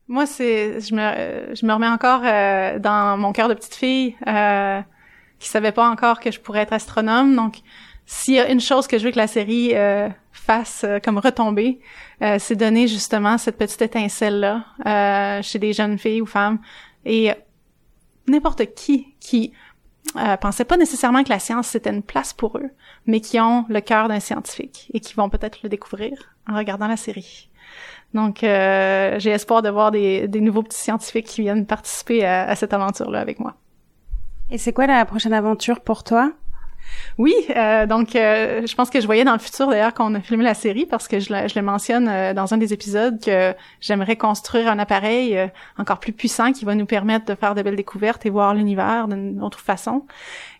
moi, 0.07 0.25
c'est, 0.25 0.79
je 0.79 0.95
me, 0.95 1.53
je 1.53 1.65
me 1.65 1.73
remets 1.73 1.87
encore 1.87 2.21
euh, 2.23 2.79
dans 2.79 3.17
mon 3.17 3.33
cœur 3.33 3.49
de 3.49 3.53
petite 3.53 3.75
fille 3.75 4.15
euh, 4.25 4.81
qui 5.37 5.49
savait 5.49 5.73
pas 5.73 5.87
encore 5.89 6.19
que 6.19 6.31
je 6.31 6.39
pourrais 6.39 6.61
être 6.61 6.73
astronome. 6.73 7.35
Donc, 7.35 7.57
s'il 8.05 8.35
y 8.35 8.39
a 8.39 8.49
une 8.49 8.61
chose 8.61 8.87
que 8.87 8.97
je 8.97 9.05
veux 9.05 9.11
que 9.11 9.17
la 9.17 9.27
série 9.27 9.71
euh, 9.75 10.07
fasse 10.31 10.85
euh, 10.85 10.99
comme 10.99 11.17
retomber, 11.17 11.79
c'est 12.39 12.55
donner 12.55 12.87
justement 12.87 13.37
cette 13.37 13.57
petite 13.57 13.81
étincelle 13.83 14.39
là 14.39 15.41
chez 15.43 15.59
des 15.59 15.71
jeunes 15.71 15.99
filles 15.99 16.19
ou 16.19 16.25
femmes 16.25 16.57
et 17.05 17.31
n'importe 18.27 18.73
qui 18.73 19.13
qui 19.19 19.53
pensait 20.41 20.65
pas 20.65 20.77
nécessairement 20.77 21.24
que 21.24 21.29
la 21.29 21.37
science 21.37 21.67
c'était 21.67 21.91
une 21.91 22.01
place 22.01 22.33
pour 22.33 22.57
eux, 22.57 22.72
mais 23.05 23.22
qui 23.22 23.39
ont 23.39 23.65
le 23.70 23.81
cœur 23.81 24.07
d'un 24.07 24.20
scientifique 24.20 24.89
et 24.96 25.00
qui 25.00 25.13
vont 25.13 25.29
peut-être 25.29 25.59
le 25.61 25.70
découvrir 25.70 26.33
en 26.50 26.55
regardant 26.55 26.87
la 26.87 26.98
série. 26.98 27.51
Donc, 28.14 28.44
euh, 28.44 29.20
j'ai 29.20 29.32
espoir 29.32 29.62
de 29.62 29.70
voir 29.70 29.92
des, 29.92 30.27
des, 30.27 30.42
nouveaux 30.42 30.64
petits 30.64 30.80
scientifiques 30.80 31.27
qui 31.27 31.42
viennent 31.42 31.66
participer 31.66 32.25
à, 32.25 32.44
à 32.48 32.56
cette 32.56 32.74
aventure-là 32.74 33.20
avec 33.20 33.40
moi. 33.40 33.56
Et 34.50 34.58
c'est 34.58 34.74
quoi 34.74 34.88
la 34.88 35.06
prochaine 35.06 35.34
aventure 35.34 35.82
pour 35.82 36.03
toi? 36.03 36.32
Oui, 37.17 37.33
euh, 37.55 37.87
donc 37.87 38.15
euh, 38.15 38.67
je 38.67 38.75
pense 38.75 38.91
que 38.91 39.01
je 39.01 39.07
voyais 39.07 39.23
dans 39.23 39.33
le 39.33 39.39
futur 39.39 39.67
d'ailleurs 39.67 39.95
qu'on 39.95 40.13
a 40.13 40.19
filmé 40.19 40.43
la 40.43 40.53
série 40.53 40.85
parce 40.85 41.07
que 41.07 41.19
je, 41.19 41.33
le 41.33 41.61
mentionne 41.61 42.07
euh, 42.07 42.33
dans 42.33 42.53
un 42.53 42.57
des 42.57 42.73
épisodes 42.73 43.19
que 43.19 43.55
j'aimerais 43.81 44.17
construire 44.17 44.69
un 44.69 44.77
appareil 44.77 45.37
encore 45.79 46.00
plus 46.00 46.13
puissant 46.13 46.51
qui 46.51 46.63
va 46.63 46.75
nous 46.75 46.85
permettre 46.85 47.25
de 47.25 47.33
faire 47.33 47.55
de 47.55 47.63
belles 47.63 47.75
découvertes 47.75 48.25
et 48.27 48.29
voir 48.29 48.53
l'univers 48.53 49.07
d'une 49.07 49.41
autre 49.41 49.59
façon. 49.59 50.05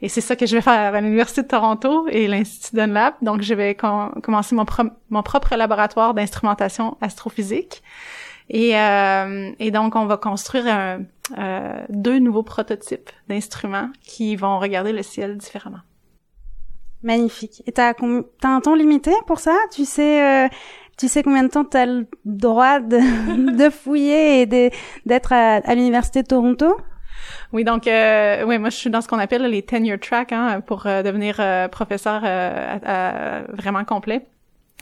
Et 0.02 0.10
c'est 0.10 0.22
ça 0.22 0.36
que 0.36 0.48
je 0.48 0.56
vais 0.56 0.62
faire 0.62 0.96
à 0.96 1.02
l'Université 1.02 1.44
de 1.44 1.48
Toronto 1.48 2.08
et 2.10 2.28
l'Institut 2.28 2.76
Dunlap. 2.76 3.18
Donc 3.22 3.42
je 3.42 3.54
vais 3.54 3.76
commencer 3.76 4.56
mon, 4.56 5.24
propre 5.24 5.56
laboratoire 5.56 6.16
d'instrumentation 6.16 6.98
astrophysique. 7.02 7.84
Et, 8.50 8.72
donc 9.72 9.96
on 9.96 10.06
va 10.06 10.18
construire 10.18 11.00
deux 11.90 12.20
nouveaux 12.20 12.44
prototypes 12.44 13.12
d'instruments 13.28 13.90
qui 14.02 14.36
vont 14.36 14.58
regarder 14.60 14.92
le 14.92 15.04
ciel 15.04 15.38
différemment. 15.38 15.80
Magnifique. 17.04 17.64
Et 17.68 17.72
t'as 17.72 17.94
as 17.94 18.48
un 18.48 18.62
temps 18.62 18.76
limité 18.76 19.12
pour 19.28 19.40
ça? 19.40 19.56
Tu 19.72 19.86
sais, 19.86 20.46
euh, 20.46 20.48
tu 20.98 21.08
sais 21.08 21.24
combien 21.24 21.44
de 21.44 21.50
temps 21.50 21.64
t'as 21.64 21.86
le 21.86 22.08
droit 22.26 22.80
de, 22.80 23.56
de 23.58 23.70
fouiller 23.70 24.42
et 24.42 24.72
d'être 25.06 25.34
à, 25.34 25.56
à 25.56 25.76
l'université 25.76 26.24
de 26.24 26.28
Toronto? 26.28 26.76
Oui, 27.54 27.64
donc 27.64 27.88
euh, 27.88 28.44
oui, 28.46 28.58
moi 28.58 28.70
je 28.70 28.76
suis 28.76 28.90
dans 28.90 29.02
ce 29.02 29.08
qu'on 29.08 29.20
appelle 29.20 29.44
les 29.44 29.62
tenure 29.62 30.00
track 30.00 30.32
hein, 30.32 30.62
pour 30.62 30.86
euh, 30.86 31.04
devenir 31.04 31.38
euh, 31.40 31.68
professeur 31.68 32.22
vraiment 32.22 33.86
complet. 33.86 34.28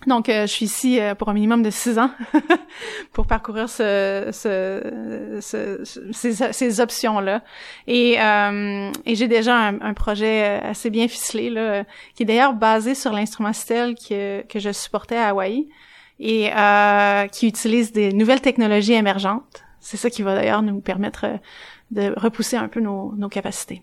Donc, 0.08 0.30
euh, 0.30 0.42
je 0.46 0.52
suis 0.52 0.66
ici 0.66 1.00
euh, 1.00 1.16
pour 1.16 1.30
un 1.30 1.34
minimum 1.34 1.64
de 1.64 1.72
six 1.72 1.98
ans 1.98 2.12
pour 3.14 3.26
parcourir 3.26 3.70
ce, 3.70 4.30
ce, 4.32 5.40
ce, 5.42 6.12
ces, 6.12 6.54
ces 6.54 6.80
options-là. 6.80 7.42
Et, 7.88 8.22
euh, 8.22 8.92
et 9.06 9.16
j'ai 9.16 9.28
déjà 9.28 9.58
un, 9.58 9.82
un, 9.82 9.94
projet 9.94 10.44
assez 10.44 10.92
bien 10.92 11.08
ficelé, 11.08 11.50
là, 11.50 11.86
qui 12.14 12.24
est 12.24 12.26
d'ailleurs 12.26 12.54
basé 12.54 12.94
sur 12.94 13.14
l'instrument 13.14 13.54
Stel 13.54 13.96
que, 13.96 14.44
que 14.44 14.60
je 14.60 14.72
supportais 14.72 15.18
à 15.18 15.30
Hawaï 15.30 15.68
et 16.20 16.50
qui 17.32 17.48
utilise 17.48 17.92
des 17.92 18.14
nouvelles 18.14 18.42
technologies 18.42 18.94
émergentes. 18.94 19.64
C'est 19.80 19.98
ça 19.98 20.10
qui 20.10 20.22
va 20.22 20.36
d'ailleurs 20.36 20.62
nous 20.62 20.80
permettre 20.82 21.26
de 21.92 22.14
repousser 22.16 22.58
un 22.58 22.68
peu 22.68 22.80
nos, 22.80 23.14
nos 23.18 23.30
capacités. 23.30 23.82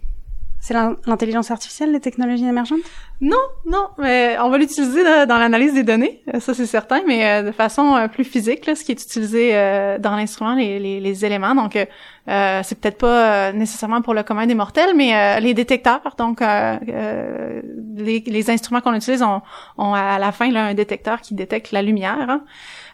C'est 0.62 0.75
l'intelligence 0.75 1.51
artificielle, 1.51 1.90
les 1.90 1.98
technologies 1.98 2.46
émergentes? 2.46 2.83
Non, 3.20 3.37
non, 3.66 3.88
mais 3.98 4.37
on 4.38 4.48
va 4.48 4.59
l'utiliser 4.59 5.03
dans 5.27 5.37
l'analyse 5.37 5.75
des 5.75 5.83
données, 5.83 6.22
euh, 6.33 6.38
ça 6.38 6.55
c'est 6.55 6.66
certain, 6.66 7.03
mais 7.05 7.27
euh, 7.27 7.42
de 7.42 7.51
façon 7.51 7.96
euh, 7.96 8.07
plus 8.07 8.22
physique, 8.22 8.66
là, 8.66 8.77
ce 8.77 8.85
qui 8.85 8.92
est 8.92 9.03
utilisé 9.03 9.51
dans 9.98 10.14
l'instrument, 10.14 10.55
les, 10.55 10.79
les, 10.79 11.01
les, 11.01 11.25
éléments. 11.25 11.57
Donc, 11.57 11.75
euh, 11.75 12.61
c'est 12.62 12.79
peut-être 12.79 12.98
pas 12.98 13.53
nécessairement 13.53 14.03
pour 14.03 14.14
le 14.14 14.22
commun 14.22 14.46
des 14.46 14.55
mortels, 14.55 14.94
mais 14.94 15.40
les 15.40 15.53
détecteurs, 15.53 16.14
donc 16.16 16.40
les, 16.40 18.20
les, 18.25 18.51
instruments 18.51 18.81
qu'on 18.81 18.94
utilise 18.94 19.25
ont, 19.25 19.42
ont, 19.79 19.94
à 19.94 20.20
la 20.20 20.31
fin 20.31 20.48
là, 20.48 20.66
un 20.66 20.75
détecteur 20.75 21.22
qui 21.22 21.35
détecte 21.35 21.72
la 21.72 21.83
lumière. 21.83 22.40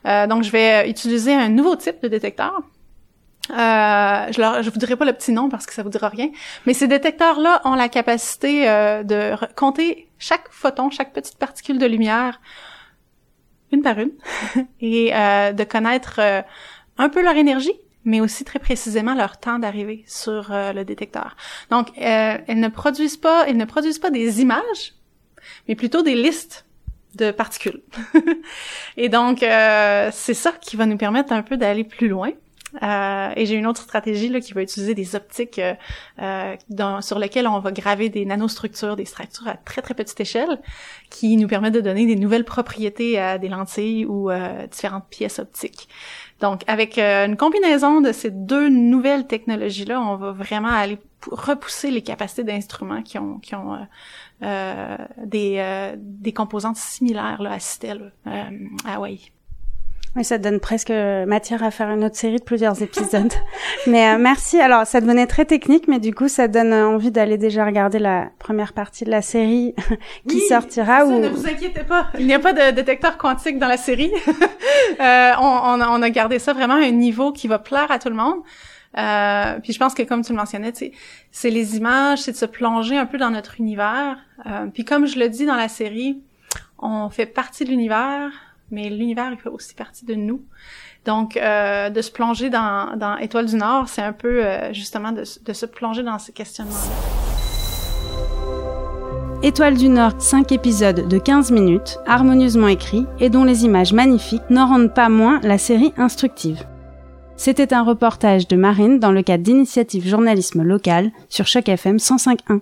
Hein. 0.04 0.26
donc, 0.26 0.42
je 0.42 0.50
vais 0.50 0.88
utiliser 0.88 1.34
un 1.34 1.50
nouveau 1.50 1.76
type 1.76 2.02
de 2.02 2.08
détecteur 2.08 2.62
euh, 3.50 4.32
je, 4.32 4.40
leur, 4.40 4.62
je 4.62 4.70
vous 4.70 4.78
dirai 4.78 4.96
pas 4.96 5.04
le 5.04 5.12
petit 5.12 5.32
nom 5.32 5.48
parce 5.48 5.66
que 5.66 5.74
ça 5.74 5.82
vous 5.82 5.90
dira 5.90 6.08
rien, 6.08 6.30
mais 6.66 6.74
ces 6.74 6.88
détecteurs-là 6.88 7.62
ont 7.64 7.74
la 7.74 7.88
capacité 7.88 8.68
euh, 8.68 9.02
de 9.02 9.32
compter 9.54 10.08
chaque 10.18 10.48
photon, 10.50 10.90
chaque 10.90 11.12
petite 11.12 11.38
particule 11.38 11.78
de 11.78 11.86
lumière, 11.86 12.40
une 13.72 13.82
par 13.82 13.98
une, 13.98 14.12
et 14.80 15.14
euh, 15.14 15.52
de 15.52 15.64
connaître 15.64 16.16
euh, 16.18 16.42
un 16.96 17.08
peu 17.08 17.22
leur 17.22 17.36
énergie, 17.36 17.74
mais 18.04 18.20
aussi 18.20 18.44
très 18.44 18.58
précisément 18.58 19.14
leur 19.14 19.38
temps 19.38 19.58
d'arrivée 19.58 20.04
sur 20.06 20.52
euh, 20.52 20.72
le 20.72 20.84
détecteur. 20.84 21.36
Donc, 21.70 21.88
elles 21.96 22.42
ne 22.48 22.68
produisent 22.68 23.16
pas, 23.16 23.46
elles 23.46 23.56
ne 23.56 23.64
produisent 23.64 23.98
pas 23.98 24.10
des 24.10 24.40
images, 24.40 24.94
mais 25.66 25.74
plutôt 25.74 26.02
des 26.02 26.14
listes 26.14 26.64
de 27.14 27.30
particules. 27.30 27.82
et 28.96 29.08
donc, 29.08 29.40
c'est 29.40 30.34
ça 30.34 30.52
qui 30.60 30.76
va 30.76 30.86
nous 30.86 30.96
permettre 30.96 31.32
un 31.32 31.42
peu 31.42 31.56
d'aller 31.56 31.84
plus 31.84 32.08
loin. 32.08 32.30
Euh, 32.82 33.30
et 33.36 33.46
j'ai 33.46 33.54
une 33.54 33.66
autre 33.66 33.82
stratégie 33.82 34.28
là, 34.28 34.40
qui 34.40 34.52
va 34.52 34.62
utiliser 34.62 34.94
des 34.94 35.16
optiques 35.16 35.58
euh, 35.58 35.74
euh, 36.20 36.56
dans, 36.68 37.00
sur 37.00 37.18
lesquelles 37.18 37.46
on 37.46 37.60
va 37.60 37.72
graver 37.72 38.08
des 38.08 38.24
nanostructures, 38.24 38.96
des 38.96 39.04
structures 39.04 39.48
à 39.48 39.54
très 39.54 39.82
très 39.82 39.94
petite 39.94 40.20
échelle, 40.20 40.60
qui 41.10 41.36
nous 41.36 41.48
permettent 41.48 41.74
de 41.74 41.80
donner 41.80 42.06
des 42.06 42.16
nouvelles 42.16 42.44
propriétés 42.44 43.18
à 43.18 43.38
des 43.38 43.48
lentilles 43.48 44.04
ou 44.04 44.30
différentes 44.70 45.08
pièces 45.08 45.38
optiques. 45.38 45.88
Donc, 46.40 46.62
avec 46.68 46.98
euh, 46.98 47.26
une 47.26 47.36
combinaison 47.36 48.00
de 48.00 48.12
ces 48.12 48.30
deux 48.30 48.68
nouvelles 48.68 49.26
technologies-là, 49.26 50.00
on 50.00 50.16
va 50.16 50.30
vraiment 50.30 50.68
aller 50.68 50.98
repousser 51.30 51.90
les 51.90 52.02
capacités 52.02 52.44
d'instruments 52.44 53.02
qui 53.02 53.18
ont, 53.18 53.38
qui 53.38 53.56
ont 53.56 53.76
euh, 54.42 54.96
des, 55.24 55.94
des 55.96 56.32
composantes 56.32 56.76
similaires 56.76 57.42
là, 57.42 57.52
à 57.52 57.58
Citel, 57.58 58.12
à 58.24 58.94
Hawaii. 58.94 59.32
Oui, 60.16 60.24
ça 60.24 60.38
donne 60.38 60.58
presque 60.58 60.90
matière 60.90 61.62
à 61.62 61.70
faire 61.70 61.90
une 61.90 62.04
autre 62.04 62.16
série 62.16 62.38
de 62.38 62.42
plusieurs 62.42 62.82
épisodes. 62.82 63.32
mais 63.86 64.14
euh, 64.14 64.18
merci. 64.18 64.60
Alors, 64.60 64.86
ça 64.86 65.00
devenait 65.00 65.26
très 65.26 65.44
technique, 65.44 65.86
mais 65.86 65.98
du 65.98 66.14
coup, 66.14 66.28
ça 66.28 66.48
donne 66.48 66.72
envie 66.72 67.10
d'aller 67.10 67.38
déjà 67.38 67.64
regarder 67.64 67.98
la 67.98 68.30
première 68.38 68.72
partie 68.72 69.04
de 69.04 69.10
la 69.10 69.22
série 69.22 69.74
qui 70.28 70.40
sortira. 70.40 71.04
ou... 71.04 71.20
ne 71.20 71.28
vous 71.28 71.46
inquiétez 71.46 71.84
pas, 71.84 72.08
il 72.18 72.26
n'y 72.26 72.34
a 72.34 72.38
pas 72.38 72.52
de 72.52 72.70
détecteur 72.72 73.18
quantique 73.18 73.58
dans 73.58 73.68
la 73.68 73.76
série. 73.76 74.12
euh, 75.00 75.32
on, 75.40 75.80
on, 75.80 76.02
a 76.02 76.10
gardé 76.10 76.38
ça 76.38 76.52
vraiment 76.52 76.74
à 76.74 76.84
un 76.84 76.90
niveau 76.90 77.32
qui 77.32 77.46
va 77.46 77.58
plaire 77.58 77.90
à 77.90 77.98
tout 77.98 78.08
le 78.08 78.16
monde. 78.16 78.42
Euh, 78.96 79.60
puis 79.60 79.72
je 79.72 79.78
pense 79.78 79.94
que 79.94 80.02
comme 80.02 80.24
tu 80.24 80.32
le 80.32 80.38
mentionnais, 80.38 80.72
c'est 81.30 81.50
les 81.50 81.76
images, 81.76 82.20
c'est 82.20 82.32
de 82.32 82.36
se 82.36 82.46
plonger 82.46 82.96
un 82.96 83.06
peu 83.06 83.18
dans 83.18 83.30
notre 83.30 83.60
univers. 83.60 84.18
Euh, 84.46 84.66
puis 84.72 84.84
comme 84.84 85.06
je 85.06 85.18
le 85.18 85.28
dis 85.28 85.46
dans 85.46 85.56
la 85.56 85.68
série, 85.68 86.20
on 86.78 87.10
fait 87.10 87.26
partie 87.26 87.64
de 87.64 87.70
l'univers, 87.70 88.30
mais 88.70 88.90
l'univers 88.90 89.30
il 89.32 89.38
fait 89.38 89.48
aussi 89.48 89.74
partie 89.74 90.04
de 90.04 90.14
nous. 90.14 90.42
Donc, 91.04 91.36
euh, 91.36 91.90
de 91.90 92.02
se 92.02 92.10
plonger 92.10 92.50
dans, 92.50 92.96
dans 92.96 93.16
Étoile 93.16 93.46
du 93.46 93.56
Nord, 93.56 93.88
c'est 93.88 94.02
un 94.02 94.12
peu 94.12 94.44
euh, 94.44 94.72
justement 94.72 95.12
de, 95.12 95.22
de, 95.44 95.52
se 95.52 95.66
plonger 95.66 96.02
dans 96.02 96.18
ces 96.18 96.32
questionnements-là. 96.32 97.18
Étoile 99.42 99.76
du 99.76 99.88
Nord, 99.88 100.20
5 100.20 100.50
épisodes 100.50 101.06
de 101.08 101.18
15 101.18 101.52
minutes, 101.52 101.98
harmonieusement 102.06 102.66
écrits 102.66 103.06
et 103.20 103.30
dont 103.30 103.44
les 103.44 103.64
images 103.64 103.92
magnifiques 103.92 104.50
n'en 104.50 104.66
rendent 104.66 104.92
pas 104.92 105.08
moins 105.08 105.40
la 105.42 105.58
série 105.58 105.94
instructive. 105.96 106.64
C'était 107.36 107.72
un 107.72 107.84
reportage 107.84 108.48
de 108.48 108.56
Marine 108.56 108.98
dans 108.98 109.12
le 109.12 109.22
cadre 109.22 109.44
d'initiative 109.44 110.08
journalisme 110.08 110.64
local 110.64 111.12
sur 111.28 111.46
Choc 111.46 111.68
FM 111.68 111.98
105.1. 111.98 112.60